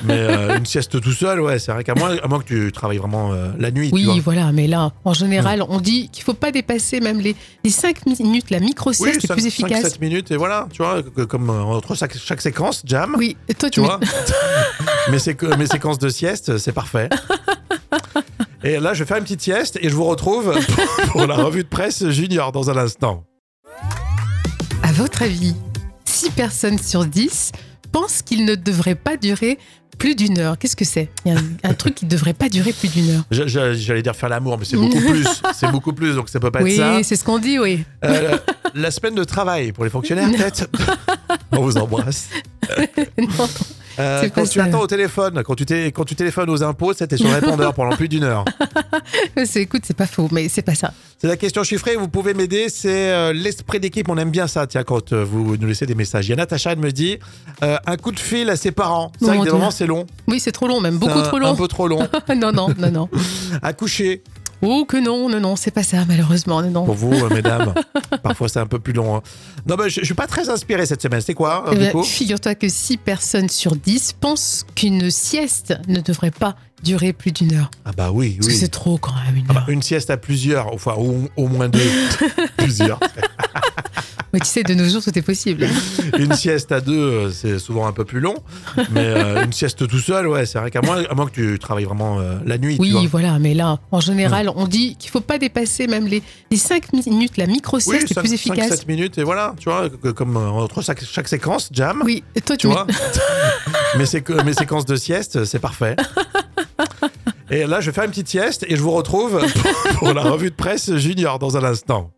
mais 0.04 0.14
euh, 0.20 0.56
une 0.56 0.68
sieste 0.68 1.02
tout 1.02 1.12
seul, 1.14 1.42
ouais, 1.42 1.58
c'est 1.58 1.72
vrai 1.72 1.84
qu'à 1.84 1.96
moins, 1.96 2.16
à 2.22 2.28
moins 2.28 2.38
que 2.42 2.46
tu 2.46 2.72
travailles 2.72 3.00
vraiment 3.00 3.34
euh, 3.34 3.50
la 3.58 3.72
nuit. 3.72 3.90
Oui, 3.92 4.20
voilà, 4.20 4.52
mais 4.52 4.68
là, 4.68 4.92
en 5.04 5.14
général, 5.16 5.64
on 5.68 5.80
dit 5.82 6.10
qu'il 6.10 6.24
faut 6.24 6.36
pas 6.36 6.52
dépasser 6.52 7.00
même 7.00 7.20
les, 7.20 7.36
les 7.64 7.72
5 7.72 8.06
minutes. 8.06 8.52
La 8.52 8.60
micro-sieste 8.60 9.24
est 9.24 9.28
cinq- 9.28 9.34
plus 9.34 9.48
efficace. 9.48 9.82
sept 9.82 10.00
minutes 10.00 10.30
et 10.30 10.38
voilà, 10.38 10.68
tu 10.72 10.84
vois, 10.84 11.02
que- 11.02 11.24
comme 11.24 11.50
entre 11.50 11.96
chaque, 11.96 12.16
chaque 12.16 12.42
séquence, 12.42 12.84
jam, 12.86 13.16
Oui, 13.18 13.36
et 13.50 13.56
toi, 13.56 13.72
tu 13.72 13.82
tu, 13.82 13.86
vois. 13.88 14.00
mes, 15.10 15.18
séqu- 15.18 15.58
mes 15.58 15.66
séquences 15.66 15.98
de 15.98 16.10
sieste, 16.10 16.60
c'est 16.60 16.72
parfait. 16.72 17.10
Et 18.64 18.80
là, 18.80 18.94
je 18.94 19.00
vais 19.04 19.08
faire 19.08 19.18
une 19.18 19.24
petite 19.24 19.42
sieste 19.42 19.78
et 19.82 19.90
je 19.90 19.96
vous 19.96 20.04
retrouve 20.06 20.54
pour 21.12 21.26
la 21.26 21.36
revue 21.36 21.64
de 21.64 21.68
presse 21.70 22.08
junior 22.10 22.52
dans 22.52 22.70
un 22.70 22.78
instant. 22.78 23.24
À 24.84 24.92
votre 24.92 25.24
avis, 25.24 25.56
6 26.06 26.30
personnes 26.32 26.78
sur 26.78 27.06
10 27.06 27.52
pensent 27.92 28.22
qu'il 28.22 28.46
ne 28.46 28.56
devrait 28.56 28.96
pas 28.96 29.18
durer 29.18 29.58
plus 29.98 30.16
d'une 30.16 30.38
heure. 30.40 30.58
Qu'est-ce 30.58 30.76
que 30.76 30.86
c'est? 30.86 31.10
Il 31.26 31.34
y 31.34 31.36
a 31.36 31.40
un, 31.40 31.44
un 31.72 31.74
truc 31.74 31.96
qui 31.96 32.06
ne 32.06 32.10
devrait 32.10 32.34
pas 32.34 32.50
durer 32.50 32.72
plus 32.74 32.88
d'une 32.90 33.10
heure. 33.10 33.24
J'allais 33.32 34.02
dire 34.02 34.16
faire 34.16 34.30
l'amour, 34.30 34.58
mais 34.58 34.66
c'est 34.66 34.78
beaucoup 34.78 35.00
plus. 35.00 35.26
C'est 35.54 35.72
beaucoup 35.72 35.94
plus, 35.94 36.16
donc 36.16 36.30
ça 36.30 36.40
peut 36.40 36.50
pas 36.52 36.62
Oui, 36.62 36.72
être 36.74 36.78
ça. 36.78 37.04
c'est 37.04 37.16
ce 37.16 37.24
qu'on 37.24 37.38
dit, 37.40 37.60
oui. 37.60 37.84
Euh, 38.04 38.38
la 38.74 38.90
semaine 38.90 39.14
de 39.16 39.24
travail 39.24 39.72
pour 39.74 39.84
les 39.84 39.90
fonctionnaires, 39.92 40.30
peut-être? 40.36 40.68
On 41.52 41.62
vous 41.62 41.78
embrasse. 41.78 42.30
Non. 43.18 43.48
Euh, 44.00 44.30
quand 44.34 44.48
tu 44.50 44.60
attends 44.62 44.80
au 44.82 44.88
téléphone, 44.88 45.42
quand 45.44 45.56
tu, 45.56 45.66
quand 45.92 46.04
tu 46.06 46.16
téléphones 46.16 46.50
aux 46.50 46.64
impôts, 46.64 46.94
c'était 46.94 47.18
sur 47.18 47.30
répondeur 47.32 47.74
pendant 47.74 47.96
plus 47.96 48.08
d'une 48.08 48.24
heure. 48.24 48.46
Écoute, 49.56 49.82
c'est 49.86 49.96
pas 49.98 50.08
faux, 50.08 50.28
mais 50.32 50.48
c'est 50.50 50.62
pas 50.62 50.76
ça. 50.76 50.94
C'est 51.18 51.28
la 51.28 51.38
question 51.38 51.64
chiffrée, 51.64 51.96
vous 51.96 52.08
pouvez 52.08 52.34
m'aider, 52.34 52.68
c'est 52.70 53.12
euh, 53.12 53.32
l'esprit 53.34 53.80
d'équipe, 53.80 54.10
on 54.10 54.18
aime 54.18 54.32
bien 54.32 54.48
ça, 54.48 54.66
tiens, 54.66 54.84
quand 54.84 55.14
euh, 55.14 55.24
vous 55.24 55.56
nous 55.58 55.68
laissez 55.68 55.86
des 55.86 55.94
messages. 55.96 56.28
Il 56.28 56.30
y 56.32 56.34
a 56.34 56.36
Natacha, 56.36 56.72
elle 56.72 56.80
me 56.80 56.92
dit, 56.92 57.20
euh, 57.64 57.78
un 57.86 57.98
coup 57.98 58.12
de 58.12 58.20
fil 58.20 58.50
à 58.50 58.56
ses 58.56 58.72
parents. 58.72 59.12
C'est 59.20 59.26
Oh 59.26 59.28
vrai 59.28 59.38
que 59.40 59.44
des 59.44 59.52
moments, 59.52 59.72
c'est 59.72 59.86
long. 59.86 60.08
Oui, 60.28 60.40
c'est 60.40 60.52
trop 60.52 60.68
long, 60.68 60.82
même 60.82 60.98
beaucoup 60.98 61.20
un- 61.20 61.24
trop 61.24 61.38
Un 61.38 61.42
long. 61.42 61.56
peu 61.56 61.68
trop 61.68 61.88
long. 61.88 62.00
non, 62.36 62.52
non, 62.52 62.70
non, 62.78 62.92
non. 62.92 63.10
Accoucher, 63.62 64.24
Oh 64.62 64.86
que 64.86 64.98
non, 64.98 65.28
non, 65.30 65.40
non, 65.40 65.56
c'est 65.56 65.72
pas 65.72 65.84
ça, 65.84 66.06
malheureusement, 66.08 66.62
non, 66.62 66.70
non. 66.70 66.86
pour 66.86 66.94
vous, 66.96 67.14
euh, 67.14 67.30
mesdames. 67.30 67.74
Parfois, 68.24 68.48
c'est 68.50 68.60
un 68.60 68.68
peu 68.68 68.80
plus 68.80 68.94
long. 68.94 69.16
hein. 69.16 69.22
Non, 69.68 69.76
mais 69.78 69.90
je, 69.90 70.02
je 70.02 70.06
suis 70.06 70.14
pas 70.14 70.28
très 70.28 70.50
inspiré 70.50 70.86
cette 70.86 71.02
semaine. 71.02 71.22
C'est 71.22 71.34
quoi, 71.34 71.66
euh, 71.68 71.72
Eh 71.74 71.92
ben, 71.94 72.04
Figure-toi 72.04 72.56
que 72.56 72.70
6 72.70 72.98
personnes 72.98 73.50
sur 73.50 73.76
10 73.76 74.14
pensent 74.20 74.66
qu'une 74.76 75.10
sieste 75.10 75.74
ne 75.88 76.00
devrait 76.00 76.32
pas 76.32 76.56
durer 76.84 77.14
plus 77.14 77.32
d'une 77.32 77.54
heure. 77.56 77.70
Ah 77.86 77.92
bah 77.96 78.12
oui, 78.12 78.36
Parce 78.40 78.48
oui. 78.48 78.56
c'est 78.58 78.68
trop 78.70 78.98
quand 78.98 79.14
même, 79.26 79.36
une 79.38 79.46
Ah 79.50 79.54
bah, 79.54 79.66
une 79.68 79.82
sieste 79.82 80.10
à 80.10 80.18
plusieurs, 80.18 80.74
enfin 80.74 80.94
au, 80.98 81.30
au 81.38 81.48
moins 81.48 81.70
deux, 81.70 81.80
plusieurs. 82.58 83.00
Mais 84.34 84.40
tu 84.40 84.46
sais, 84.48 84.64
de 84.64 84.74
nos 84.74 84.88
jours, 84.88 85.04
tout 85.04 85.18
est 85.20 85.22
possible. 85.22 85.68
Une 86.18 86.32
sieste 86.34 86.72
à 86.72 86.80
deux, 86.80 86.94
euh, 86.98 87.32
c'est 87.32 87.60
souvent 87.60 87.86
un 87.86 87.92
peu 87.92 88.06
plus 88.06 88.22
long, 88.22 88.36
mais 88.92 89.04
euh, 89.06 89.44
une 89.44 89.52
sieste 89.52 89.86
tout 89.90 90.00
seul, 90.00 90.26
ouais, 90.26 90.46
c'est 90.46 90.58
vrai 90.58 90.72
qu'à 90.72 90.80
moins, 90.82 91.04
à 91.10 91.14
moins 91.16 91.26
que 91.26 91.32
tu 91.34 91.60
travailles 91.60 91.84
vraiment 91.84 92.18
euh, 92.22 92.38
la 92.46 92.58
nuit. 92.58 92.76
tu 92.76 92.82
Oui, 92.82 92.92
vois. 92.92 93.02
voilà, 93.12 93.40
mais 93.40 93.54
là, 93.54 93.80
en 93.92 94.00
général, 94.00 94.50
on 94.56 94.68
dit 94.68 94.96
qu'il 94.96 95.10
faut 95.12 95.20
pas 95.20 95.38
dépasser 95.38 95.86
même 95.86 96.08
les, 96.08 96.24
les 96.50 96.56
5 96.56 96.94
minutes. 96.94 97.36
La 97.36 97.46
micro-sieste 97.46 98.10
est 98.10 98.14
cinq- 98.14 98.22
plus 98.22 98.32
efficace. 98.32 98.70
sept 98.70 98.88
minutes 98.88 99.18
et 99.18 99.24
voilà, 99.26 99.54
tu 99.60 99.66
vois, 99.70 99.90
que- 99.90 100.08
comme 100.12 100.38
entre 100.38 100.82
chaque, 100.82 101.04
chaque 101.04 101.28
séquence, 101.28 101.68
jam, 101.74 102.02
Oui, 102.06 102.24
et 102.34 102.40
toi, 102.40 102.56
tu 102.56 102.68
tu, 102.68 102.74
vois. 102.74 102.88
mes, 103.98 104.06
mes 104.46 104.54
séquences 104.54 104.86
de 104.86 104.96
sieste, 104.96 105.44
c'est 105.44 105.60
parfait. 105.60 105.98
Et 107.52 107.68
là, 107.68 107.82
je 107.82 107.88
vais 107.88 107.94
faire 107.94 108.06
une 108.06 108.12
petite 108.12 108.30
sieste 108.30 108.66
et 108.70 108.78
je 108.78 108.82
vous 108.82 108.92
retrouve 108.92 109.46
pour 110.00 110.14
la 110.14 110.22
revue 110.22 110.52
de 110.52 110.56
presse 110.56 110.96
junior 110.96 111.38
dans 111.38 111.58
un 111.58 111.64
instant. 111.66 112.12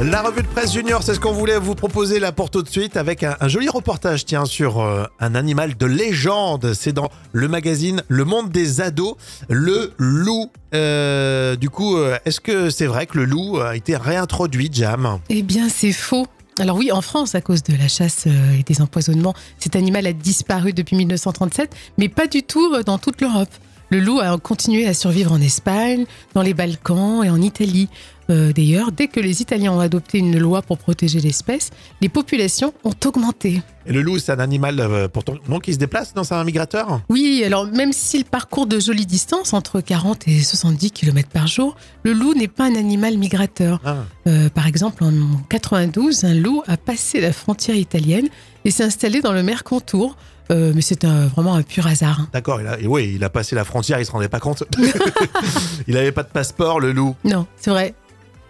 La 0.00 0.22
revue 0.22 0.42
de 0.42 0.46
presse 0.46 0.72
junior, 0.72 1.02
c'est 1.02 1.14
ce 1.14 1.20
qu'on 1.20 1.32
voulait 1.32 1.58
vous 1.58 1.74
proposer 1.74 2.20
là 2.20 2.30
pour 2.30 2.50
tout 2.50 2.62
de 2.62 2.68
suite 2.68 2.96
avec 2.96 3.24
un, 3.24 3.36
joli 3.48 3.68
reportage 3.68 4.24
tiens, 4.24 4.44
sur 4.44 4.80
euh, 4.80 5.04
un 5.18 5.34
animal 5.34 5.76
de 5.76 5.86
légende. 5.86 6.74
C'est 6.74 6.92
dans 6.92 7.10
le 7.32 7.48
magazine 7.48 8.04
Le 8.06 8.24
Monde 8.24 8.50
des 8.50 8.80
Ados, 8.80 9.16
le 9.48 9.92
loup. 9.98 10.52
Euh, 10.72 11.56
du 11.56 11.70
coup, 11.70 11.96
euh, 11.96 12.16
est-ce 12.24 12.40
que 12.40 12.70
c'est 12.70 12.86
vrai 12.86 13.06
que 13.06 13.18
le 13.18 13.24
loup 13.24 13.58
a 13.58 13.74
été 13.74 13.96
réintroduit, 13.96 14.70
Jam? 14.72 15.18
Eh 15.28 15.42
bien, 15.42 15.68
c'est 15.68 15.92
faux. 15.92 16.26
Alors 16.58 16.76
oui, 16.76 16.92
en 16.92 17.00
France, 17.00 17.34
à 17.34 17.40
cause 17.40 17.64
de 17.64 17.74
la 17.76 17.88
chasse 17.88 18.24
euh, 18.28 18.58
et 18.58 18.62
des 18.62 18.80
empoisonnements, 18.80 19.34
cet 19.58 19.74
animal 19.74 20.06
a 20.06 20.12
disparu 20.12 20.72
depuis 20.72 20.94
1937, 20.96 21.74
mais 21.98 22.08
pas 22.08 22.28
du 22.28 22.44
tout 22.44 22.72
euh, 22.74 22.84
dans 22.84 22.96
toute 22.98 23.20
l'Europe. 23.20 23.48
Le 23.90 23.98
loup 23.98 24.20
a 24.20 24.38
continué 24.38 24.86
à 24.86 24.94
survivre 24.94 25.32
en 25.32 25.40
Espagne, 25.40 26.06
dans 26.32 26.42
les 26.42 26.54
Balkans 26.54 27.24
et 27.24 27.30
en 27.30 27.40
Italie. 27.42 27.88
Euh, 28.30 28.52
D'ailleurs, 28.52 28.92
dès 28.92 29.08
que 29.08 29.20
les 29.20 29.42
Italiens 29.42 29.72
ont 29.72 29.80
adopté 29.80 30.18
une 30.18 30.38
loi 30.38 30.62
pour 30.62 30.78
protéger 30.78 31.20
l'espèce, 31.20 31.70
les 32.00 32.08
populations 32.08 32.72
ont 32.84 32.94
augmenté. 33.04 33.62
Et 33.86 33.92
le 33.92 34.00
loup, 34.00 34.18
c'est 34.18 34.32
un 34.32 34.38
animal 34.38 34.80
euh, 34.80 35.08
pourtant 35.08 35.34
non 35.48 35.58
qui 35.58 35.74
se 35.74 35.78
déplace 35.78 36.14
dans 36.14 36.32
un 36.32 36.42
migrateur? 36.44 37.02
Oui, 37.10 37.42
alors 37.44 37.66
même 37.66 37.92
s'il 37.92 38.24
parcourt 38.24 38.66
de 38.66 38.80
jolies 38.80 39.04
distances, 39.06 39.52
entre 39.52 39.80
40 39.82 40.26
et 40.28 40.42
70 40.42 40.90
km 40.90 41.28
par 41.28 41.46
jour, 41.46 41.76
le 42.02 42.12
loup 42.14 42.32
n'est 42.34 42.48
pas 42.48 42.64
un 42.64 42.76
animal 42.76 43.18
migrateur. 43.18 43.80
Ah. 43.84 43.96
Euh, 44.26 44.48
par 44.48 44.66
exemple, 44.66 45.04
en 45.04 45.12
92, 45.50 46.24
un 46.24 46.34
loup 46.34 46.62
a 46.66 46.76
passé 46.78 47.20
la 47.20 47.32
frontière 47.32 47.76
italienne 47.76 48.28
et 48.64 48.70
s'est 48.70 48.84
installé 48.84 49.20
dans 49.20 49.32
le 49.32 49.42
Mercantour. 49.42 50.16
Euh, 50.50 50.72
mais 50.74 50.82
c'est 50.82 51.04
vraiment 51.06 51.54
un 51.54 51.62
pur 51.62 51.86
hasard. 51.86 52.20
hein. 52.20 52.28
D'accord, 52.34 52.60
il 52.60 52.66
a, 52.66 52.78
et 52.78 52.86
oui, 52.86 53.12
il 53.14 53.24
a 53.24 53.30
passé 53.30 53.54
la 53.54 53.64
frontière, 53.64 53.98
il 53.98 54.04
se 54.06 54.10
rendait 54.12 54.28
pas 54.28 54.40
compte. 54.40 54.62
il 55.88 55.96
avait 55.96 56.12
pas 56.12 56.22
de 56.22 56.28
passeport, 56.28 56.80
le 56.80 56.92
loup. 56.92 57.16
Non, 57.24 57.46
c'est 57.56 57.70
vrai. 57.70 57.94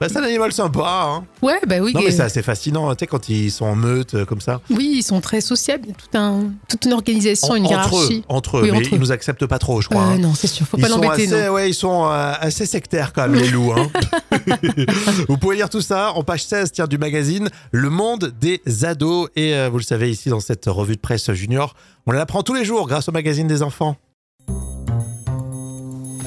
Bah, 0.01 0.09
c'est 0.09 0.19
un 0.19 0.25
animal 0.25 0.53
sympa, 0.53 1.07
hein. 1.07 1.25
Ouais, 1.41 1.61
bah 1.69 1.77
oui. 1.81 1.93
Non, 1.95 2.01
mais 2.03 2.11
c'est 2.11 2.23
assez 2.23 2.43
fascinant, 2.43 2.93
tu 2.95 3.01
sais, 3.01 3.07
quand 3.07 3.29
ils 3.29 3.51
sont 3.53 3.65
en 3.65 3.77
meute, 3.77 4.15
euh, 4.15 4.25
comme 4.25 4.41
ça. 4.41 4.61
oui, 4.71 4.95
ils 4.97 5.03
sont 5.05 5.21
très 5.21 5.41
sociables. 5.41 5.85
Il 5.87 5.91
y 5.91 5.93
a 5.93 5.95
tout 5.95 6.19
un, 6.19 6.51
toute 6.69 6.85
une 6.85 6.93
organisation, 6.93 7.51
En- 7.51 7.55
une 7.55 7.67
entre 7.67 7.75
eux, 7.97 7.99
hiérarchie. 8.01 8.25
entre 8.29 8.59
eux, 8.59 8.63
Oui, 8.63 8.71
mais 8.73 8.79
entre 8.79 8.89
ils 8.91 8.97
eux. 8.97 8.99
nous 8.99 9.13
acceptent 9.13 9.47
pas 9.47 9.59
trop, 9.61 9.81
je 9.81 9.89
crois. 9.89 10.03
Euh, 10.03 10.05
hein. 10.15 10.19
non, 10.19 10.35
c'est 10.35 10.49
sûr, 10.49 10.67
faut 10.67 10.77
Ils 10.79 10.83
pas 10.83 10.89
l'embêter, 10.89 11.49
ouais, 11.49 11.71
ils 11.71 11.75
sont 11.75 12.07
euh, 12.07 12.33
assez 12.41 12.67
sectaires 12.67 13.13
quand 13.13 13.23
même, 13.29 13.35
les 13.41 13.49
loups. 13.49 13.73
Hein. 13.73 13.89
vous 15.29 15.39
pouvez 15.39 15.57
lire 15.57 15.71
tout 15.71 15.81
ça 15.81 16.13
en 16.13 16.25
page 16.25 16.45
16 16.45 16.73
tiens, 16.73 16.87
du 16.87 16.99
magazine 16.99 17.49
Le 17.71 17.89
Monde 17.89 18.33
des 18.41 18.61
Ados. 18.85 19.29
Et 19.37 19.55
euh, 19.55 19.69
vous 19.71 19.79
le 19.79 19.85
savez, 19.85 20.11
ici, 20.11 20.29
dans 20.29 20.41
cette 20.41 20.67
revue 20.67 20.97
de 20.97 21.01
presse 21.01 21.31
junior, 21.33 21.75
on 22.07 22.13
l'apprend 22.13 22.43
tous 22.43 22.55
les 22.55 22.65
jours 22.65 22.89
grâce 22.89 23.09
au 23.09 23.13
magazine 23.13 23.47
des 23.47 23.63
enfants. 23.63 23.97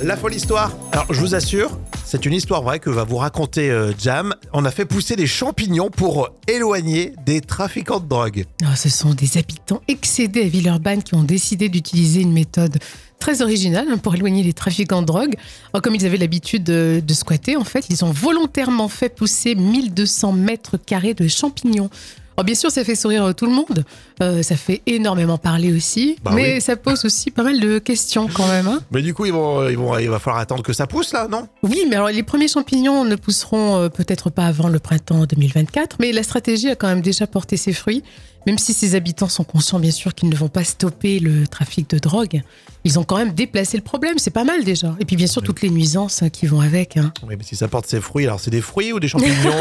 La 0.04 0.16
folle 0.16 0.36
histoire. 0.36 0.78
Alors, 0.92 1.12
je 1.12 1.20
vous 1.20 1.34
assure, 1.34 1.80
c'est 2.06 2.28
une 2.28 2.34
histoire 2.34 2.62
vraie 2.62 2.80
que 2.80 2.92
va 2.92 3.04
vous 3.04 3.18
raconter 3.18 3.72
euh, 3.72 3.94
Jam. 3.98 4.36
On 4.54 4.64
a 4.64 4.70
fait 4.70 4.86
pousser 4.86 5.16
des 5.16 5.26
champignons 5.26 5.90
pour 5.90 6.30
éloigner 6.48 7.14
des 7.26 7.42
trafiquants 7.42 8.00
de 8.00 8.08
drogue. 8.08 8.46
Ah, 8.64 8.76
ce 8.76 8.90
sont 8.90 9.16
des 9.16 9.40
habitants 9.40 9.82
excédés 9.88 10.44
à 10.44 10.48
Villeurbanne 10.48 11.02
qui 11.02 11.16
ont 11.16 11.24
décidé 11.24 11.68
d'utiliser 11.68 12.22
une 12.22 12.32
méthode 12.32 12.78
très 13.20 13.42
originale 13.42 13.88
hein, 13.90 13.98
pour 13.98 14.14
éloigner 14.14 14.44
les 14.44 14.54
trafiquants 14.54 15.02
de 15.02 15.08
drogue. 15.08 15.36
Alors, 15.74 15.82
comme 15.82 15.96
ils 15.96 16.06
avaient 16.06 16.18
l'habitude 16.18 16.64
de, 16.64 17.02
de 17.04 17.14
squatter, 17.16 17.58
en 17.58 17.64
fait, 17.64 17.88
ils 17.90 18.06
ont 18.06 18.12
volontairement 18.12 18.90
fait 18.90 19.10
pousser 19.10 19.56
1200 19.56 20.32
mètres 20.34 20.78
carrés 20.78 21.16
de 21.16 21.28
champignons. 21.28 21.90
Alors, 22.38 22.46
bien 22.46 22.54
sûr, 22.54 22.70
ça 22.70 22.84
fait 22.84 22.94
sourire 22.96 23.26
euh, 23.26 23.34
tout 23.34 23.48
le 23.48 23.52
monde. 23.52 23.84
Euh, 24.22 24.44
ça 24.44 24.56
fait 24.56 24.84
énormément 24.86 25.40
parler 25.40 25.74
aussi. 25.76 26.18
Bah 26.24 26.32
mais 26.36 26.54
oui. 26.56 26.62
ça 26.62 26.76
pose 26.76 27.04
aussi 27.04 27.32
pas 27.32 27.42
mal 27.42 27.60
de 27.60 27.80
questions 27.80 28.28
quand 28.32 28.48
même. 28.48 28.68
hein. 28.68 28.80
Mais 28.92 29.02
du 29.02 29.16
coup, 29.16 29.26
ils 29.26 29.34
vont, 29.34 29.68
ils 29.68 29.76
vont, 29.78 29.98
il 29.98 30.08
va 30.08 30.20
falloir 30.20 30.40
attendre 30.40 30.62
que 30.62 30.72
ça 30.72 30.86
pousse 30.86 31.14
là, 31.14 31.28
non? 31.28 31.48
Oui, 31.64 31.86
mais 31.90 31.96
alors 31.96 32.10
les 32.10 32.22
premiers 32.22 32.48
champignons 32.48 33.06
ne 33.06 33.16
pousseront 33.16 33.78
euh, 33.78 33.90
peut-être 33.90 34.30
pas 34.30 34.46
avant 34.46 34.68
le 34.68 34.78
printemps 34.78 35.26
2024, 35.26 35.98
mais 36.00 36.12
la 36.12 36.22
stratégie 36.22 36.70
a 36.70 36.76
quand 36.76 36.88
même 36.88 37.02
déjà 37.02 37.26
porté 37.26 37.58
ses 37.58 37.74
fruits. 37.74 38.04
Même 38.46 38.58
si 38.58 38.74
ces 38.74 38.96
habitants 38.96 39.28
sont 39.28 39.44
conscients, 39.44 39.80
bien 39.80 39.92
sûr, 39.92 40.14
qu'ils 40.16 40.30
ne 40.30 40.36
vont 40.36 40.48
pas 40.48 40.64
stopper 40.64 41.20
le 41.20 41.48
trafic 41.48 41.90
de 41.90 42.00
drogue, 42.00 42.42
ils 42.86 42.98
ont 42.98 43.04
quand 43.04 43.18
même 43.18 43.34
déplacé 43.34 43.76
le 43.76 43.84
problème. 43.84 44.18
C'est 44.20 44.32
pas 44.32 44.46
mal 44.46 44.64
déjà. 44.64 44.96
Et 45.02 45.06
puis, 45.06 45.18
bien 45.18 45.28
sûr, 45.28 45.42
toutes 45.42 45.62
les 45.62 45.70
nuisances 45.70 46.24
hein, 46.24 46.30
qui 46.30 46.46
vont 46.46 46.62
avec. 46.62 46.96
hein. 46.96 47.12
Oui, 47.28 47.36
mais 47.38 47.44
si 47.44 47.56
ça 47.58 47.68
porte 47.68 47.88
ses 47.88 48.00
fruits, 48.00 48.24
alors 48.26 48.40
c'est 48.40 48.52
des 48.52 48.62
fruits 48.62 48.94
ou 48.94 49.00
des 49.02 49.10
champignons 49.10 49.52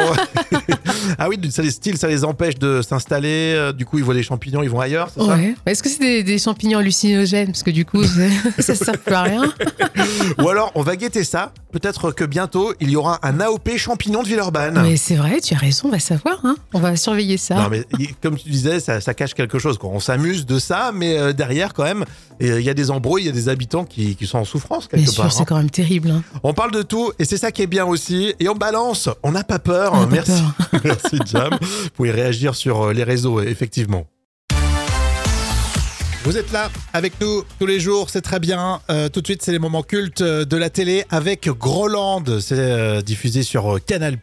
Ah 1.19 1.29
oui, 1.29 1.39
ça 1.51 1.63
les 1.63 1.71
style, 1.71 1.97
ça 1.97 2.09
les 2.09 2.25
empêche 2.25 2.57
de 2.59 2.83
s'installer. 2.83 3.55
euh, 3.57 3.73
Du 3.73 3.85
coup, 3.87 3.99
ils 3.99 4.05
voient 4.05 4.15
les 4.15 4.23
champignons, 4.23 4.63
ils 4.63 4.71
vont 4.71 4.81
ailleurs, 4.81 5.11
c'est 5.13 5.21
ça? 5.25 5.39
Est-ce 5.67 5.83
que 5.83 5.89
c'est 5.89 5.99
des, 5.99 6.23
des 6.23 6.39
champignons 6.39 6.79
hallucinogènes? 6.79 7.47
Parce 7.49 7.63
que 7.63 7.71
du 7.71 7.85
coup, 7.85 8.05
ça- 8.05 8.29
ça 8.61 8.75
sert 8.75 8.99
plus 8.99 9.15
à 9.15 9.23
rien. 9.23 9.53
Ou 10.39 10.49
alors, 10.49 10.71
on 10.75 10.83
va 10.83 10.97
guetter 10.97 11.25
ça. 11.25 11.53
Peut-être 11.73 12.11
que 12.13 12.25
bientôt, 12.25 12.73
il 12.81 12.91
y 12.91 12.97
aura 12.97 13.19
un 13.27 13.41
AOP 13.41 13.77
champignon 13.77 14.23
de 14.23 14.29
Villeurbanne. 14.29 14.81
Mais 14.83 14.97
c'est 14.97 15.17
vrai, 15.17 15.41
tu 15.41 15.55
as 15.55 15.59
raison, 15.59 15.89
on 15.89 15.91
va 15.91 15.99
savoir. 15.99 16.39
hein. 16.45 16.57
On 16.73 16.81
va 16.81 16.97
surveiller 16.97 17.37
ça. 17.37 17.57
Non, 17.57 17.69
mais 17.71 17.85
comme 18.23 18.37
tu 18.37 18.49
disais, 18.49 18.66
ça, 18.81 19.01
ça 19.01 19.15
cache 19.15 19.35
quelque 19.35 19.59
chose. 19.59 19.79
Quoi. 19.79 19.91
On 19.93 20.01
s'amuse 20.01 20.47
de 20.47 20.59
ça, 20.59 20.91
mais 20.95 21.19
euh, 21.19 21.33
derrière, 21.33 21.73
quand 21.75 21.85
même, 21.85 22.05
il 22.41 22.61
y 22.61 22.69
a 22.71 22.75
des 22.75 22.91
embrouilles, 22.91 23.23
il 23.23 23.27
y 23.27 23.31
a 23.31 23.33
des 23.33 23.49
habitants 23.49 23.85
qui, 23.85 24.17
qui 24.17 24.27
sont 24.27 24.39
en 24.39 24.45
souffrance 24.45 24.87
quelque 24.89 25.03
Bien 25.03 25.11
sûr, 25.13 25.23
part. 25.23 25.33
c'est 25.33 25.43
hein. 25.43 25.47
quand 25.49 25.57
même 25.57 25.71
terrible. 25.71 26.11
hein. 26.11 26.23
On 26.43 26.53
parle 26.55 26.71
de 26.73 26.83
tout, 26.83 27.13
et 27.19 27.25
c'est 27.25 27.39
ça 27.39 27.53
qui 27.53 27.63
est 27.63 27.67
bien 27.67 27.85
aussi. 27.87 28.35
Et 28.41 28.49
on 28.49 28.55
balance, 28.55 29.09
on 29.23 29.33
n'a 29.33 29.45
pas 29.45 29.59
peur. 29.59 29.93
Pas 29.93 30.07
Merci, 30.07 30.43
peur. 30.71 30.81
merci 30.85 31.19
Jam. 31.27 31.57
Vous 31.61 31.91
pouvez 31.95 32.11
réagir 32.11 32.55
sur 32.55 32.83
euh, 32.89 32.93
les 32.93 33.05
réseaux, 33.05 33.41
effectivement. 33.41 34.07
Vous 36.27 36.37
êtes 36.37 36.51
là 36.51 36.73
avec 36.93 37.21
nous 37.21 37.45
tous 37.61 37.67
les 37.67 37.79
jours, 37.79 38.11
c'est 38.11 38.21
très 38.21 38.41
bien. 38.41 38.81
Euh, 38.91 39.09
tout 39.09 39.21
de 39.21 39.27
suite, 39.29 39.43
c'est 39.45 39.53
les 39.53 39.61
moments 39.61 39.85
cultes 39.85 40.23
euh, 40.23 40.45
de 40.45 40.57
la 40.57 40.71
télé 40.71 41.05
avec 41.09 41.49
Groland. 41.49 42.25
C'est 42.41 42.59
euh, 42.59 43.01
diffusé 43.01 43.45
sur 43.45 43.79
Canal+. 43.87 44.19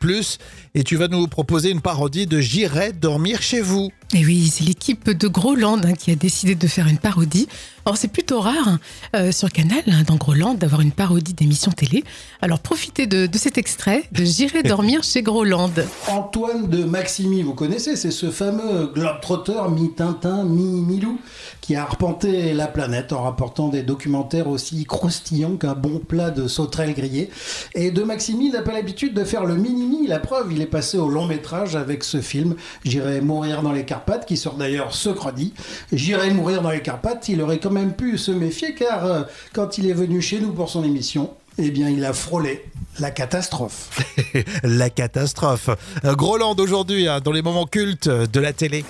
Et 0.75 0.83
tu 0.83 0.97
vas 0.97 1.07
nous 1.07 1.25
proposer 1.27 1.69
une 1.69 1.79
parodie 1.79 2.27
de 2.27 2.41
J'irai 2.41 2.91
dormir 2.91 3.41
chez 3.41 3.61
vous. 3.61 3.89
Et 4.13 4.23
oui, 4.25 4.47
c'est 4.53 4.63
l'équipe 4.63 5.09
de 5.09 5.27
Groland 5.27 5.79
hein, 5.83 5.93
qui 5.93 6.11
a 6.11 6.15
décidé 6.15 6.53
de 6.53 6.67
faire 6.67 6.87
une 6.87 6.99
parodie. 6.99 7.47
Alors 7.85 7.97
c'est 7.97 8.07
plutôt 8.07 8.39
rare 8.39 8.67
hein, 8.67 8.79
euh, 9.15 9.31
sur 9.31 9.51
Canal, 9.51 9.81
hein, 9.87 10.03
dans 10.07 10.15
Groland, 10.15 10.53
d'avoir 10.53 10.81
une 10.81 10.91
parodie 10.91 11.33
d'émission 11.33 11.71
télé. 11.71 12.03
Alors 12.41 12.59
profitez 12.59 13.07
de, 13.07 13.25
de 13.25 13.37
cet 13.37 13.57
extrait 13.57 14.03
de 14.11 14.23
J'irai 14.23 14.61
dormir 14.63 15.03
chez 15.03 15.23
Groland. 15.23 15.71
Antoine 16.07 16.69
de 16.69 16.83
Maximi, 16.83 17.41
vous 17.41 17.55
connaissez, 17.55 17.95
c'est 17.95 18.11
ce 18.11 18.29
fameux 18.29 18.91
globetrotter 18.93 19.69
mi-Tintin, 19.71 20.43
mi-Milou, 20.43 21.19
qui 21.63 21.77
a 21.77 21.81
arpenté 21.81 22.53
la 22.53 22.67
planète 22.67 23.13
en 23.13 23.23
rapportant 23.23 23.69
des 23.69 23.83
documentaires 23.83 24.49
aussi 24.49 24.83
croustillants 24.83 25.55
qu'un 25.55 25.75
bon 25.75 25.99
plat 25.99 26.29
de 26.29 26.49
sauterelles 26.49 26.93
grillées. 26.93 27.29
Et 27.73 27.89
de 27.89 28.03
Maximi, 28.03 28.47
il 28.47 28.51
n'a 28.51 28.63
pas 28.63 28.73
l'habitude 28.73 29.13
de 29.13 29.23
faire 29.23 29.45
le 29.45 29.55
mini-mi, 29.55 30.05
la 30.05 30.19
preuve, 30.19 30.51
il 30.51 30.61
est 30.61 30.65
passé 30.65 30.97
au 30.97 31.07
long 31.07 31.25
métrage 31.25 31.77
avec 31.77 32.03
ce 32.03 32.19
film 32.19 32.55
J'irai 32.83 33.21
mourir 33.21 33.61
dans 33.61 33.71
les 33.71 33.85
Carpates, 33.85 34.25
qui 34.25 34.35
sort 34.35 34.55
d'ailleurs 34.55 34.93
ce 34.93 35.09
credi. 35.09 35.53
J'irai 35.93 36.31
mourir 36.31 36.61
dans 36.61 36.69
les 36.69 36.81
Carpates, 36.81 37.29
il 37.29 37.41
aurait 37.41 37.59
quand 37.59 37.71
même 37.71 37.93
pu 37.93 38.17
se 38.17 38.31
méfier, 38.31 38.75
car 38.75 39.05
euh, 39.05 39.21
quand 39.53 39.77
il 39.77 39.89
est 39.89 39.93
venu 39.93 40.21
chez 40.21 40.41
nous 40.41 40.51
pour 40.51 40.69
son 40.69 40.83
émission, 40.83 41.29
eh 41.57 41.71
bien, 41.71 41.89
il 41.89 42.03
a 42.03 42.11
frôlé 42.11 42.65
la 42.99 43.09
catastrophe. 43.09 43.89
la 44.63 44.89
catastrophe. 44.89 45.69
Euh, 46.03 46.13
Groland 46.13 46.55
aujourd'hui, 46.59 47.07
hein, 47.07 47.21
dans 47.23 47.31
les 47.31 47.41
moments 47.41 47.67
cultes 47.67 48.09
de 48.09 48.39
la 48.41 48.51
télé. 48.51 48.83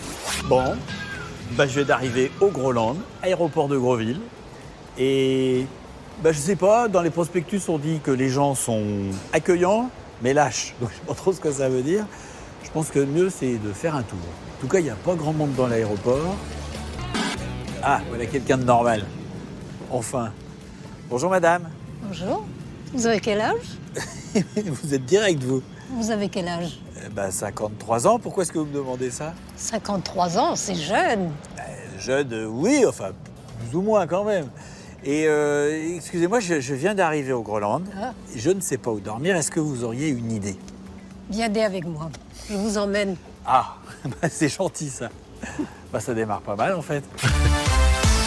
Bon, 0.45 0.63
bah, 1.55 1.67
je 1.67 1.73
viens 1.73 1.83
d'arriver 1.83 2.31
au 2.41 2.47
Groland, 2.47 2.97
aéroport 3.21 3.67
de 3.67 3.77
Grosville. 3.77 4.19
Et 4.97 5.65
bah, 6.23 6.31
je 6.31 6.39
sais 6.39 6.55
pas, 6.55 6.87
dans 6.87 7.01
les 7.01 7.09
prospectus, 7.09 7.61
on 7.67 7.77
dit 7.77 7.99
que 8.03 8.11
les 8.11 8.29
gens 8.29 8.55
sont 8.55 8.83
accueillants, 9.33 9.89
mais 10.21 10.33
lâches. 10.33 10.73
Donc 10.79 10.89
je 10.91 10.95
sais 10.95 11.05
pas 11.07 11.13
trop 11.13 11.33
ce 11.33 11.39
que 11.39 11.51
ça 11.51 11.69
veut 11.69 11.83
dire. 11.83 12.05
Je 12.63 12.71
pense 12.71 12.89
que 12.89 12.99
le 12.99 13.05
mieux, 13.05 13.29
c'est 13.29 13.57
de 13.57 13.71
faire 13.71 13.95
un 13.95 14.03
tour. 14.03 14.19
En 14.57 14.61
tout 14.61 14.67
cas, 14.67 14.79
il 14.79 14.85
n'y 14.85 14.89
a 14.89 14.95
pas 14.95 15.15
grand 15.15 15.33
monde 15.33 15.53
dans 15.55 15.67
l'aéroport. 15.67 16.35
Ah, 17.83 18.01
voilà 18.09 18.25
quelqu'un 18.25 18.57
de 18.57 18.63
normal. 18.63 19.05
Enfin. 19.91 20.31
Bonjour 21.09 21.29
madame. 21.29 21.69
Bonjour. 22.01 22.45
Vous 22.93 23.07
avez 23.07 23.19
quel 23.19 23.41
âge 23.41 23.77
vous 24.55 24.93
êtes 24.93 25.05
direct, 25.05 25.43
vous 25.43 25.61
Vous 25.91 26.11
avez 26.11 26.29
quel 26.29 26.47
âge 26.47 26.79
Eh 27.05 27.09
ben, 27.09 27.29
53 27.31 28.07
ans, 28.07 28.19
pourquoi 28.19 28.43
est-ce 28.43 28.51
que 28.51 28.59
vous 28.59 28.65
me 28.65 28.73
demandez 28.73 29.11
ça 29.11 29.33
53 29.55 30.37
ans, 30.37 30.55
c'est 30.55 30.75
jeune. 30.75 31.31
Jeune, 31.99 32.33
euh, 32.33 32.45
oui, 32.45 32.85
enfin, 32.87 33.09
plus 33.59 33.77
ou 33.77 33.81
moins 33.81 34.07
quand 34.07 34.23
même. 34.23 34.47
Et 35.03 35.25
euh, 35.27 35.95
excusez-moi, 35.95 36.39
je, 36.39 36.59
je 36.59 36.73
viens 36.73 36.95
d'arriver 36.95 37.33
au 37.33 37.41
Groland. 37.41 37.81
Ah. 37.99 38.13
Je 38.35 38.49
ne 38.51 38.61
sais 38.61 38.77
pas 38.77 38.91
où 38.91 38.99
dormir. 38.99 39.35
Est-ce 39.35 39.51
que 39.51 39.59
vous 39.59 39.83
auriez 39.83 40.07
une 40.09 40.31
idée 40.31 40.57
Viendez 41.29 41.61
avec 41.61 41.85
moi. 41.85 42.09
Je 42.49 42.55
vous 42.55 42.77
emmène. 42.77 43.15
Ah, 43.45 43.75
bah, 44.05 44.29
c'est 44.29 44.49
gentil 44.49 44.89
ça. 44.89 45.09
Bah, 45.91 45.99
ça 45.99 46.13
démarre 46.13 46.41
pas 46.41 46.55
mal 46.55 46.73
en 46.75 46.81
fait. 46.81 47.03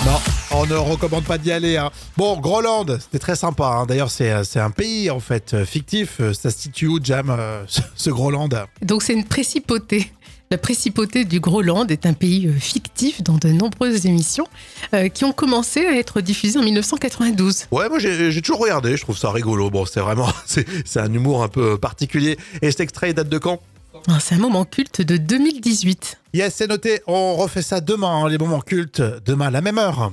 Non, 0.05 0.18
on 0.57 0.66
ne 0.66 0.75
recommande 0.77 1.25
pas 1.25 1.38
d'y 1.38 1.53
aller. 1.53 1.77
hein. 1.77 1.90
Bon, 2.16 2.38
Groland, 2.38 2.87
c'était 3.01 3.19
très 3.19 3.37
sympa. 3.37 3.66
hein. 3.66 3.87
D'ailleurs, 3.87 4.11
c'est 4.11 4.31
euh, 4.31 4.45
c'est 4.45 4.61
un 4.61 4.71
pays 4.71 5.11
en 5.11 5.21
fait 5.21 5.55
euh, 5.55 5.64
fictif. 5.64 6.16
Euh, 6.21 6.33
Ça 6.33 6.51
se 6.51 6.59
situe 6.59 6.87
où, 6.87 6.99
Jam, 7.03 7.31
euh, 7.31 7.62
ce- 7.66 7.81
ce 7.95 8.11
Groland 8.11 8.49
Donc 8.83 9.03
c'est 9.03 9.12
une 9.12 9.25
précipauté. 9.25 10.11
La 10.51 10.59
précipauté 10.59 11.25
du 11.25 11.40
Groland 11.40 11.87
est 11.88 12.07
un 12.07 12.12
pays 12.12 12.49
fictif 12.61 13.21
dans 13.23 13.37
de 13.37 13.49
nombreuses 13.49 14.07
émissions 14.07 14.47
euh, 14.95 15.09
qui 15.09 15.25
ont 15.25 15.33
commencé 15.33 15.85
à 15.87 15.97
être 15.97 16.21
diffusées 16.21 16.59
en 16.61 16.62
1992. 16.62 17.66
Ouais, 17.73 17.88
moi 17.88 17.99
j'ai 17.99 18.40
toujours 18.42 18.61
regardé. 18.61 18.97
Je 18.97 19.03
trouve 19.03 19.19
ça 19.19 19.31
rigolo. 19.33 19.71
Bon, 19.71 19.85
c'est 19.87 20.01
vraiment, 20.01 20.29
c'est 20.47 21.01
un 21.01 21.12
humour 21.12 21.42
un 21.42 21.49
peu 21.49 21.77
particulier. 21.79 22.38
Et 22.62 22.71
cet 22.71 22.81
extrait 22.81 23.12
date 23.12 23.29
de 23.29 23.38
quand? 23.38 23.61
Ah, 24.09 24.19
C'est 24.21 24.37
un 24.37 24.38
moment 24.38 24.64
culte 24.64 25.03
de 25.03 25.16
2018. 25.16 26.19
Yes, 26.33 26.55
c'est 26.55 26.69
noté. 26.69 27.01
On 27.09 27.35
refait 27.35 27.62
ça 27.62 27.81
demain, 27.81 28.23
hein, 28.25 28.29
les 28.29 28.38
moments 28.38 28.61
cultes, 28.61 29.03
demain 29.25 29.49
à 29.49 29.51
la 29.51 29.61
même 29.62 29.79
heure. 29.79 30.12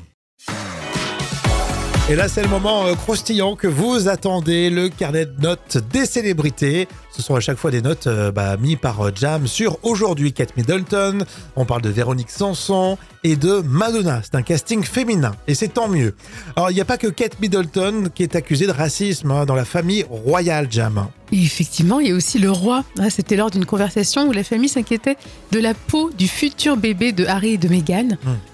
Et 2.09 2.17
là, 2.17 2.27
c'est 2.27 2.41
le 2.41 2.49
moment 2.49 2.85
euh, 2.85 2.95
croustillant 2.95 3.55
que 3.55 3.65
vous 3.65 4.09
attendez, 4.09 4.69
le 4.69 4.89
carnet 4.89 5.25
de 5.25 5.41
notes 5.41 5.77
des 5.93 6.05
célébrités. 6.05 6.89
Ce 7.15 7.21
sont 7.21 7.33
à 7.33 7.39
chaque 7.39 7.57
fois 7.57 7.71
des 7.71 7.81
notes 7.81 8.07
euh, 8.07 8.29
bah, 8.29 8.57
mises 8.57 8.75
par 8.75 8.99
euh, 9.07 9.11
Jam 9.15 9.47
sur 9.47 9.77
aujourd'hui 9.83 10.33
Kate 10.33 10.57
Middleton. 10.57 11.19
On 11.55 11.63
parle 11.63 11.81
de 11.81 11.87
Véronique 11.87 12.29
Sanson 12.29 12.97
et 13.23 13.37
de 13.37 13.61
Madonna. 13.61 14.19
C'est 14.21 14.35
un 14.35 14.41
casting 14.41 14.83
féminin 14.83 15.31
et 15.47 15.55
c'est 15.55 15.69
tant 15.69 15.87
mieux. 15.87 16.13
Alors, 16.57 16.71
il 16.71 16.73
n'y 16.73 16.81
a 16.81 16.85
pas 16.85 16.97
que 16.97 17.07
Kate 17.07 17.39
Middleton 17.39 18.09
qui 18.13 18.23
est 18.23 18.35
accusée 18.35 18.67
de 18.67 18.73
racisme 18.73 19.31
hein, 19.31 19.45
dans 19.45 19.55
la 19.55 19.65
famille 19.65 20.05
royale 20.09 20.67
Jam. 20.69 21.07
Et 21.31 21.41
effectivement, 21.41 22.01
il 22.01 22.09
y 22.09 22.11
a 22.11 22.15
aussi 22.15 22.37
le 22.37 22.51
roi. 22.51 22.83
Ah, 22.99 23.09
C'était 23.09 23.37
lors 23.37 23.49
d'une 23.49 23.65
conversation 23.65 24.27
où 24.27 24.33
la 24.33 24.43
famille 24.43 24.67
s'inquiétait 24.67 25.15
de 25.53 25.59
la 25.59 25.73
peau 25.73 26.11
du 26.11 26.27
futur 26.27 26.75
bébé 26.75 27.13
de 27.13 27.25
Harry 27.25 27.53
et 27.53 27.57
de 27.57 27.69
Meghan. 27.69 28.09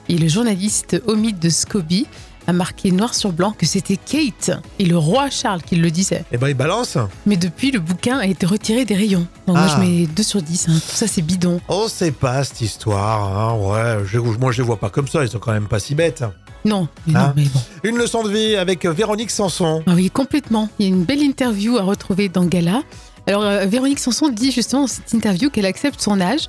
Et 0.08 0.20
le 0.20 0.28
journaliste 0.28 1.02
Omid 1.08 1.40
de 1.40 1.50
Scobie 1.50 2.06
a 2.50 2.54
marqué 2.54 2.92
noir 2.92 3.14
sur 3.16 3.32
blanc 3.32 3.52
que 3.58 3.66
c'était 3.66 3.96
Kate 3.98 4.52
et 4.80 4.86
le 4.86 4.98
roi 4.98 5.30
Charles 5.30 5.62
qui 5.62 5.76
le 5.76 5.90
disait. 5.92 6.26
Eh 6.32 6.38
ben, 6.38 6.48
il 6.50 6.54
balance. 6.56 6.98
Mais 7.26 7.38
depuis, 7.38 7.72
le 7.72 7.80
bouquin 7.80 8.18
a 8.20 8.26
été 8.26 8.46
retiré 8.46 8.84
des 8.86 8.96
rayons. 8.96 9.26
Donc 9.48 9.56
moi, 9.58 9.68
Ah. 9.70 9.76
je 9.78 9.82
mets 9.86 10.06
2 10.08 10.24
sur 10.24 10.42
10. 10.42 10.68
hein. 10.70 10.74
Tout 10.74 10.96
ça, 10.96 11.08
c'est 11.08 11.22
bidon. 11.22 11.62
On 11.70 11.88
sait 11.88 12.12
pas 12.12 12.44
cette 12.44 12.62
histoire. 12.62 13.38
hein. 13.38 13.54
Ouais, 13.56 14.04
je, 14.06 14.18
moi 14.20 14.52
je 14.52 14.62
les 14.62 14.68
vois 14.68 14.78
pas 14.80 14.90
comme 14.90 15.08
ça. 15.08 15.24
Ils 15.24 15.30
sont 15.30 15.40
quand 15.40 15.54
même 15.54 15.68
pas 15.68 15.80
si 15.80 15.96
bêtes. 15.96 16.24
Non, 16.66 16.88
mais 17.08 17.14
non, 17.14 17.20
Ah. 17.22 17.34
mais 17.36 17.44
bon. 17.46 17.60
Une 17.84 17.98
leçon 17.98 18.22
de 18.24 18.30
vie 18.30 18.56
avec 18.58 18.86
Véronique 18.86 19.32
Sanson. 19.32 19.82
Ah 19.88 19.94
oui, 19.96 20.10
complètement. 20.10 20.68
Il 20.78 20.88
y 20.88 20.92
a 20.92 20.94
une 20.94 21.04
belle 21.06 21.22
interview 21.22 21.78
à 21.78 21.84
retrouver 21.84 22.28
dans 22.28 22.44
Gala. 22.46 22.82
Alors, 23.28 23.44
euh, 23.44 23.66
Véronique 23.66 24.00
Sanson 24.00 24.28
dit 24.30 24.52
justement 24.52 24.82
dans 24.82 24.88
cette 24.88 25.14
interview 25.14 25.50
qu'elle 25.50 25.66
accepte 25.66 26.02
son 26.02 26.20
âge. 26.20 26.48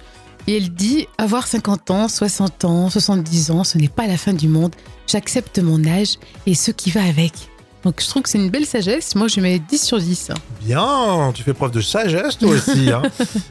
Et 0.51 0.57
elle 0.57 0.71
dit 0.71 1.07
avoir 1.17 1.47
50 1.47 1.93
ans, 1.93 2.09
60 2.09 2.65
ans, 2.65 2.91
70 2.91 3.53
ans, 3.53 3.63
ce 3.63 3.79
n'est 3.79 3.87
pas 3.87 4.09
la 4.09 4.17
fin 4.17 4.33
du 4.33 4.49
monde. 4.49 4.75
J'accepte 5.07 5.61
mon 5.61 5.85
âge 5.87 6.15
et 6.45 6.57
ce 6.57 6.73
qui 6.73 6.91
va 6.91 7.05
avec. 7.05 7.33
Donc, 7.85 8.01
je 8.03 8.09
trouve 8.09 8.23
que 8.23 8.29
c'est 8.29 8.39
une 8.39 8.51
belle 8.51 8.67
sagesse. 8.67 9.15
Moi, 9.15 9.29
je 9.29 9.39
mets 9.41 9.61
10 9.61 9.81
sur 9.81 9.99
10. 9.99 10.33
Bien, 10.65 11.31
tu 11.37 11.45
fais 11.45 11.55
preuve 11.55 11.71
de 11.71 11.81
sagesse 11.81 12.37
toi 12.37 12.51
aussi. 12.51 12.91
hein. 12.93 13.03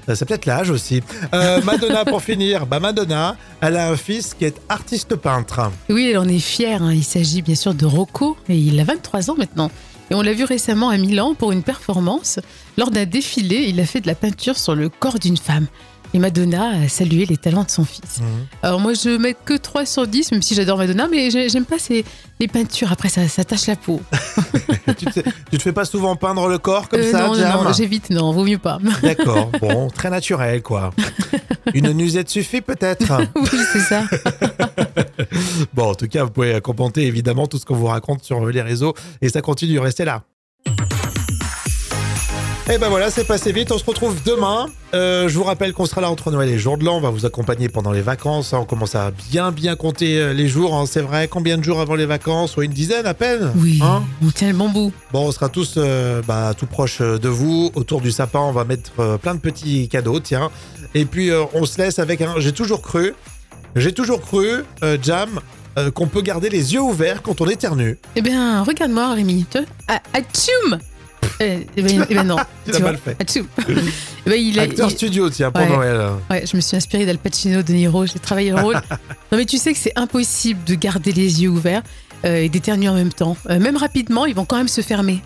Euh, 0.09 0.13
C'est 0.13 0.25
peut-être 0.25 0.45
l'âge 0.45 0.71
aussi. 0.71 1.01
Euh, 1.33 1.61
Madonna 1.61 2.03
pour 2.03 2.21
finir. 2.21 2.65
Bah 2.67 2.81
Madonna, 2.81 3.37
elle 3.61 3.77
a 3.77 3.89
un 3.89 3.95
fils 3.95 4.33
qui 4.33 4.43
est 4.43 4.59
artiste 4.67 5.15
peintre. 5.15 5.71
Oui, 5.89 6.09
elle 6.09 6.17
en 6.17 6.27
est 6.27 6.37
fière. 6.39 6.83
hein. 6.83 6.91
Il 6.93 7.05
s'agit 7.05 7.41
bien 7.41 7.55
sûr 7.55 7.73
de 7.73 7.85
Rocco 7.85 8.35
et 8.49 8.57
il 8.57 8.77
a 8.77 8.83
23 8.83 9.31
ans 9.31 9.35
maintenant. 9.37 9.71
Et 10.11 10.15
on 10.15 10.21
l'a 10.21 10.33
vu 10.33 10.43
récemment 10.43 10.89
à 10.89 10.97
Milan 10.97 11.33
pour 11.33 11.53
une 11.53 11.63
performance. 11.63 12.39
Lors 12.77 12.91
d'un 12.91 13.05
défilé, 13.05 13.67
il 13.69 13.79
a 13.79 13.85
fait 13.85 14.01
de 14.01 14.07
la 14.07 14.15
peinture 14.15 14.57
sur 14.57 14.75
le 14.75 14.89
corps 14.89 15.17
d'une 15.17 15.37
femme. 15.37 15.67
Et 16.13 16.17
Madonna 16.19 16.69
a 16.83 16.87
salué 16.87 17.25
les 17.25 17.37
talents 17.37 17.63
de 17.63 17.69
son 17.69 17.85
fils. 17.85 18.19
Alors 18.63 18.79
moi, 18.79 18.93
je 18.93 19.15
mets 19.17 19.35
que 19.45 19.55
3 19.55 19.85
sur 19.85 20.07
10, 20.07 20.31
même 20.31 20.41
si 20.41 20.55
j'adore 20.55 20.77
Madonna, 20.79 21.07
mais 21.07 21.29
j'ai- 21.29 21.49
j'aime 21.49 21.65
pas 21.65 21.75
les 22.39 22.47
peintures. 22.47 22.91
Après, 22.91 23.09
ça, 23.09 23.27
ça 23.27 23.43
tâche 23.43 23.67
la 23.67 23.75
peau. 23.75 24.01
tu, 24.97 25.05
te, 25.05 25.19
tu 25.51 25.57
te 25.57 25.61
fais 25.61 25.71
pas 25.71 25.85
souvent 25.85 26.15
peindre 26.15 26.47
le 26.47 26.57
corps 26.57 26.89
comme 26.89 26.99
Euh, 27.01 27.11
ça, 27.11 27.27
non, 27.27 27.33
Jam 27.35 27.63
non, 27.63 27.73
j'évite, 27.73 28.09
non, 28.09 28.31
vaut 28.31 28.43
mieux 28.43 28.57
pas. 28.57 28.79
D'accord, 29.03 29.51
bon, 29.61 29.89
très 29.89 30.09
naturel 30.09 30.63
quoi. 30.63 30.91
Une 31.75 31.91
nuisette 31.93 32.29
suffit 32.29 32.61
peut-être. 32.61 33.11
Oui, 33.35 33.59
c'est 33.71 33.79
ça. 33.81 34.03
Bon, 35.73 35.91
en 35.91 35.95
tout 35.95 36.07
cas, 36.07 36.23
vous 36.23 36.31
pouvez 36.31 36.59
commenter 36.61 37.05
évidemment 37.05 37.45
tout 37.47 37.57
ce 37.59 37.65
qu'on 37.65 37.75
vous 37.75 37.85
raconte 37.87 38.23
sur 38.23 38.43
les 38.47 38.61
réseaux 38.61 38.93
et 39.21 39.29
ça 39.29 39.41
continue, 39.41 39.77
restez 39.79 40.05
là. 40.05 40.23
Et 42.71 42.77
ben 42.77 42.89
voilà, 42.89 43.09
c'est 43.09 43.23
passé 43.23 43.51
vite. 43.51 43.71
On 43.71 43.79
se 43.79 43.83
retrouve 43.85 44.21
demain. 44.23 44.67
Euh, 44.93 45.27
je 45.27 45.35
vous 45.35 45.43
rappelle 45.43 45.73
qu'on 45.73 45.87
sera 45.87 46.01
là 46.01 46.11
entre 46.11 46.29
Noël 46.29 46.49
et 46.49 46.59
jour 46.59 46.77
de 46.77 46.85
l'an. 46.85 46.97
On 46.97 47.01
va 47.01 47.09
vous 47.09 47.25
accompagner 47.25 47.67
pendant 47.67 47.91
les 47.91 48.01
vacances. 48.01 48.53
hein. 48.53 48.59
On 48.61 48.65
commence 48.65 48.93
à 48.93 49.09
bien 49.31 49.51
bien 49.51 49.75
compter 49.75 50.19
euh, 50.19 50.33
les 50.33 50.47
jours. 50.47 50.75
hein. 50.75 50.85
C'est 50.85 51.01
vrai, 51.01 51.27
combien 51.27 51.57
de 51.57 51.63
jours 51.63 51.79
avant 51.81 51.95
les 51.95 52.05
vacances? 52.05 52.51
Soit 52.51 52.65
une 52.65 52.71
dizaine 52.71 53.07
à 53.07 53.15
peine. 53.15 53.51
Oui, 53.55 53.79
Hein 53.81 54.03
on 54.23 54.29
tient 54.29 54.49
le 54.51 54.55
bon 54.57 54.69
bout. 54.69 54.93
Bon, 55.11 55.27
on 55.27 55.31
sera 55.31 55.49
tous 55.49 55.75
euh, 55.77 56.21
bah, 56.27 56.53
tout 56.55 56.67
proches 56.67 57.01
euh, 57.01 57.17
de 57.17 57.27
vous. 57.27 57.71
Autour 57.73 58.01
du 58.01 58.11
sapin, 58.11 58.39
on 58.41 58.51
va 58.51 58.65
mettre 58.65 58.91
euh, 58.99 59.17
plein 59.17 59.33
de 59.33 59.39
petits 59.39 59.89
cadeaux, 59.89 60.19
tiens. 60.19 60.51
Et 60.93 61.05
puis, 61.05 61.31
on 61.55 61.65
se 61.65 61.79
laisse 61.79 61.97
avec 61.97 62.21
un... 62.21 62.35
J'ai 62.39 62.51
toujours 62.51 62.81
cru, 62.83 63.13
j'ai 63.75 63.93
toujours 63.93 64.21
cru, 64.21 64.63
Jam, 65.03 65.39
qu'on 65.93 66.07
peut 66.07 66.21
garder 66.23 66.49
les 66.49 66.73
yeux 66.73 66.81
ouverts 66.81 67.21
quand 67.21 67.41
on 67.41 67.47
éternue. 67.47 67.99
Eh 68.15 68.23
bien, 68.23 68.63
regarde-moi, 68.63 69.13
Rémi. 69.13 69.45
Tu- 69.51 69.59
Ah, 69.87 70.01
Atchoum 70.13 70.79
eh, 71.39 71.67
eh 71.77 71.81
ben, 71.81 72.05
eh 72.09 72.15
ben 72.15 72.23
non. 72.27 72.35
Tu 72.65 72.71
l'as 72.71 72.79
mal 72.79 72.97
fait. 72.97 73.15
Eh 74.25 74.29
ben, 74.29 74.35
il 74.39 74.59
a- 74.59 74.63
Acteur 74.63 74.89
il- 74.89 74.95
studio, 74.95 75.29
tiens, 75.29 75.51
pour 75.51 75.61
Ouais. 75.61 75.69
Noël. 75.69 76.09
Ouais, 76.29 76.43
je 76.49 76.55
me 76.55 76.61
suis 76.61 76.75
inspirée 76.77 77.05
d'Al 77.05 77.17
Pacino, 77.17 77.61
de 77.63 77.73
Niro, 77.73 78.05
j'ai 78.05 78.19
travaillé 78.19 78.51
le 78.51 78.57
rôle. 78.61 78.75
non 79.31 79.37
mais 79.37 79.45
tu 79.45 79.57
sais 79.57 79.73
que 79.73 79.79
c'est 79.79 79.93
impossible 79.95 80.63
de 80.65 80.75
garder 80.75 81.11
les 81.11 81.41
yeux 81.43 81.49
ouverts 81.49 81.81
euh, 82.25 82.37
et 82.43 82.49
d'éternuer 82.49 82.89
en 82.89 82.95
même 82.95 83.13
temps. 83.13 83.37
Euh, 83.49 83.59
même 83.59 83.77
rapidement, 83.77 84.25
ils 84.25 84.35
vont 84.35 84.45
quand 84.45 84.57
même 84.57 84.67
se 84.67 84.81
fermer. 84.81 85.21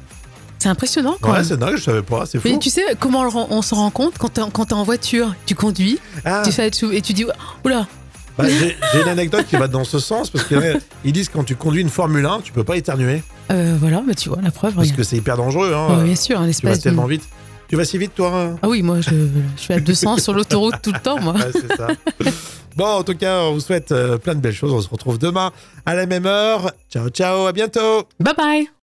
C'est 0.60 0.70
impressionnant 0.70 1.16
quand 1.20 1.30
Ouais, 1.32 1.38
même. 1.38 1.44
c'est 1.44 1.58
dingue, 1.58 1.76
je 1.76 1.84
savais 1.84 2.04
pas, 2.04 2.26
c'est 2.26 2.40
fou. 2.40 2.48
Mais 2.48 2.58
tu 2.60 2.70
sais 2.70 2.84
comment 3.00 3.20
on, 3.22 3.24
le 3.24 3.30
rend- 3.30 3.48
on 3.50 3.62
s'en 3.62 3.78
rend 3.78 3.90
compte 3.92 4.14
quand 4.18 4.30
t'es 4.30 4.42
en- 4.42 4.50
quand 4.50 4.66
t'es 4.66 4.74
en 4.74 4.84
voiture, 4.84 5.36
tu 5.46 5.56
conduis, 5.56 6.00
Ah, 6.24 6.42
tu 6.46 6.52
fais 6.54 6.64
atchoum 6.64 6.94
et 6.94 7.02
tu 7.02 7.12
dis 7.12 7.26
oula, 7.66 7.86
bah, 8.38 8.46
j'ai 8.48 8.78
j'ai 8.94 9.02
une 9.02 9.10
anecdote 9.10 9.46
qui 9.50 9.58
va 9.58 9.68
dans 9.68 9.84
ce 9.84 10.00
sens, 10.00 10.30
parce 10.30 10.46
qu'ils 10.46 10.82
disent 11.14 11.28
que 11.28 11.34
quand 11.34 11.44
tu 11.44 11.56
conduis 11.58 11.82
une 11.82 11.90
Formule 11.90 12.26
1, 12.26 12.40
tu 12.42 12.54
peux 12.54 12.64
pas 12.64 12.78
éternuer, 12.78 13.24
euh, 13.52 13.76
voilà, 13.80 14.02
mais 14.06 14.16
tu 14.16 14.30
vois 14.30 14.42
la 14.42 14.52
preuve. 14.52 14.74
parce 14.74 14.92
que 14.92 15.04
c'est 15.04 15.18
hyper 15.18 15.38
dangereux. 15.38 15.74
Hein. 15.76 15.98
Ouais, 16.00 16.04
bien 16.06 16.16
sûr, 16.16 16.36
tu 16.36 16.42
vas 16.42 16.48
l'espace 16.48 16.74
d'une- 16.74 16.82
tellement 16.84 17.06
vite. 17.06 17.24
Tu 17.70 17.76
vas 17.76 17.86
si 17.86 17.98
vite, 17.98 18.14
toi 18.16 18.32
hein 18.36 18.56
Ah 18.62 18.68
oui, 18.70 18.84
moi 18.84 19.02
je, 19.02 19.10
je 19.56 19.62
suis 19.62 19.74
à 19.74 19.80
200 19.80 20.18
sur 20.18 20.34
l'autoroute 20.34 20.76
tout 20.84 20.92
le 20.92 21.00
temps, 21.00 21.20
moi. 21.20 21.34
Ouais, 21.34 21.52
c'est 21.54 21.76
ça. 21.76 21.88
Bon, 22.76 22.86
en 22.86 23.04
tout 23.04 23.16
cas, 23.16 23.42
on 23.44 23.54
vous 23.54 23.60
souhaite 23.60 23.92
euh, 23.92 24.18
plein 24.18 24.36
de 24.36 24.40
belles 24.42 24.54
choses. 24.54 24.74
On 24.74 24.82
se 24.82 24.90
retrouve 24.90 25.18
demain 25.18 25.52
à 25.86 25.96
la 25.96 26.06
même 26.06 26.26
heure. 26.26 26.72
Ciao, 26.92 27.10
ciao, 27.10 27.46
à 27.48 27.52
bientôt. 27.54 28.04
Bye 28.20 28.34
bye 28.38 28.83